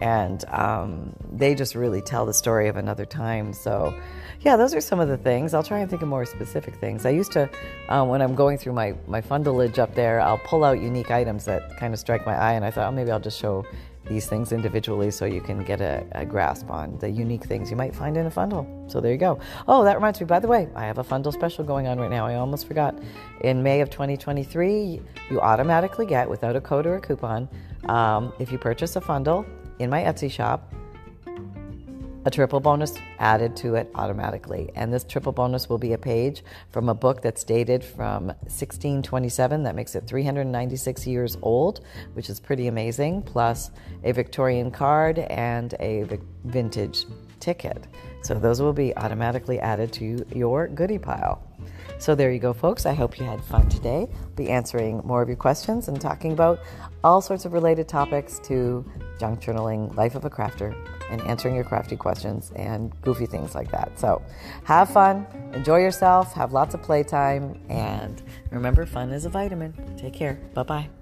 and 0.00 0.44
um, 0.48 1.14
they 1.32 1.54
just 1.54 1.74
really 1.74 2.00
tell 2.00 2.26
the 2.26 2.34
story 2.34 2.68
of 2.68 2.76
another 2.76 3.04
time. 3.04 3.52
So, 3.52 3.94
yeah, 4.40 4.56
those 4.56 4.74
are 4.74 4.80
some 4.80 5.00
of 5.00 5.08
the 5.08 5.18
things. 5.18 5.52
I'll 5.52 5.62
try 5.62 5.80
and 5.80 5.90
think 5.90 6.02
of 6.02 6.08
more 6.08 6.24
specific 6.24 6.76
things. 6.76 7.04
I 7.04 7.10
used 7.10 7.32
to, 7.32 7.50
uh, 7.88 8.04
when 8.04 8.22
I'm 8.22 8.34
going 8.34 8.56
through 8.58 8.72
my, 8.72 8.94
my 9.06 9.20
fundelage 9.20 9.78
up 9.78 9.94
there, 9.94 10.20
I'll 10.20 10.38
pull 10.38 10.64
out 10.64 10.80
unique 10.80 11.10
items 11.10 11.44
that 11.44 11.76
kind 11.76 11.92
of 11.92 12.00
strike 12.00 12.24
my 12.24 12.34
eye, 12.34 12.52
and 12.54 12.64
I 12.64 12.70
thought, 12.70 12.88
oh, 12.88 12.92
maybe 12.92 13.10
I'll 13.10 13.20
just 13.20 13.38
show 13.38 13.64
these 14.06 14.26
things 14.26 14.50
individually 14.50 15.10
so 15.10 15.26
you 15.26 15.42
can 15.42 15.62
get 15.62 15.80
a, 15.80 16.04
a, 16.12 16.24
grasp 16.24 16.70
on 16.70 16.98
the 16.98 17.08
unique 17.08 17.44
things 17.44 17.70
you 17.70 17.76
might 17.76 17.94
find 17.94 18.16
in 18.16 18.26
a 18.26 18.30
fundle. 18.30 18.90
So 18.90 18.98
there 18.98 19.12
you 19.12 19.18
go. 19.18 19.38
Oh, 19.68 19.84
that 19.84 19.94
reminds 19.94 20.18
me, 20.20 20.26
by 20.26 20.40
the 20.40 20.48
way, 20.48 20.68
I 20.74 20.86
have 20.86 20.98
a 20.98 21.04
fundle 21.04 21.32
special 21.32 21.64
going 21.64 21.86
on 21.86 22.00
right 22.00 22.10
now. 22.10 22.26
I 22.26 22.36
almost 22.36 22.66
forgot. 22.66 22.98
In 23.42 23.62
May 23.62 23.82
of 23.82 23.90
2023, 23.90 25.00
you 25.30 25.40
automatically 25.40 26.06
get, 26.06 26.28
without 26.28 26.56
a 26.56 26.60
code 26.60 26.86
or 26.86 26.96
a 26.96 27.00
coupon, 27.00 27.48
um, 27.88 28.32
if 28.38 28.50
you 28.50 28.58
purchase 28.58 28.96
a 28.96 29.00
fundle 29.00 29.46
in 29.80 29.88
my 29.90 30.02
Etsy 30.02 30.30
shop, 30.30 30.72
a 32.26 32.30
triple 32.30 32.60
bonus 32.60 32.98
added 33.18 33.56
to 33.56 33.76
it 33.76 33.90
automatically. 33.94 34.70
And 34.74 34.92
this 34.92 35.04
triple 35.04 35.32
bonus 35.32 35.70
will 35.70 35.78
be 35.78 35.94
a 35.94 35.98
page 35.98 36.44
from 36.70 36.90
a 36.90 36.94
book 36.94 37.22
that's 37.22 37.44
dated 37.44 37.82
from 37.82 38.26
1627. 38.26 39.62
That 39.62 39.74
makes 39.74 39.94
it 39.94 40.06
396 40.06 41.06
years 41.06 41.38
old, 41.40 41.80
which 42.12 42.28
is 42.28 42.38
pretty 42.38 42.66
amazing, 42.66 43.22
plus 43.22 43.70
a 44.04 44.12
Victorian 44.12 44.70
card 44.70 45.18
and 45.18 45.74
a 45.80 46.06
vintage 46.44 47.06
ticket. 47.40 47.86
So 48.22 48.34
those 48.34 48.60
will 48.60 48.74
be 48.74 48.94
automatically 48.98 49.58
added 49.58 49.90
to 49.94 50.26
your 50.34 50.68
goodie 50.68 50.98
pile. 50.98 51.49
So 52.00 52.14
there 52.14 52.32
you 52.32 52.38
go, 52.38 52.54
folks. 52.54 52.86
I 52.86 52.94
hope 52.94 53.18
you 53.18 53.26
had 53.26 53.44
fun 53.44 53.68
today. 53.68 54.08
I'll 54.10 54.30
be 54.30 54.48
answering 54.48 55.02
more 55.04 55.20
of 55.20 55.28
your 55.28 55.36
questions 55.36 55.86
and 55.86 56.00
talking 56.00 56.32
about 56.32 56.58
all 57.04 57.20
sorts 57.20 57.44
of 57.44 57.52
related 57.52 57.88
topics 57.88 58.38
to 58.44 58.84
junk 59.18 59.42
journaling, 59.42 59.94
life 59.96 60.14
of 60.14 60.24
a 60.24 60.30
crafter, 60.30 60.74
and 61.10 61.20
answering 61.22 61.54
your 61.54 61.64
crafty 61.64 61.96
questions 61.96 62.52
and 62.56 62.98
goofy 63.02 63.26
things 63.26 63.54
like 63.54 63.70
that. 63.72 63.98
So 63.98 64.22
have 64.64 64.88
fun, 64.88 65.26
enjoy 65.52 65.80
yourself, 65.80 66.32
have 66.32 66.54
lots 66.54 66.74
of 66.74 66.82
playtime, 66.82 67.60
and 67.68 68.22
remember, 68.50 68.86
fun 68.86 69.10
is 69.10 69.26
a 69.26 69.28
vitamin. 69.28 69.74
Take 69.98 70.14
care. 70.14 70.40
Bye 70.54 70.62
bye. 70.62 70.99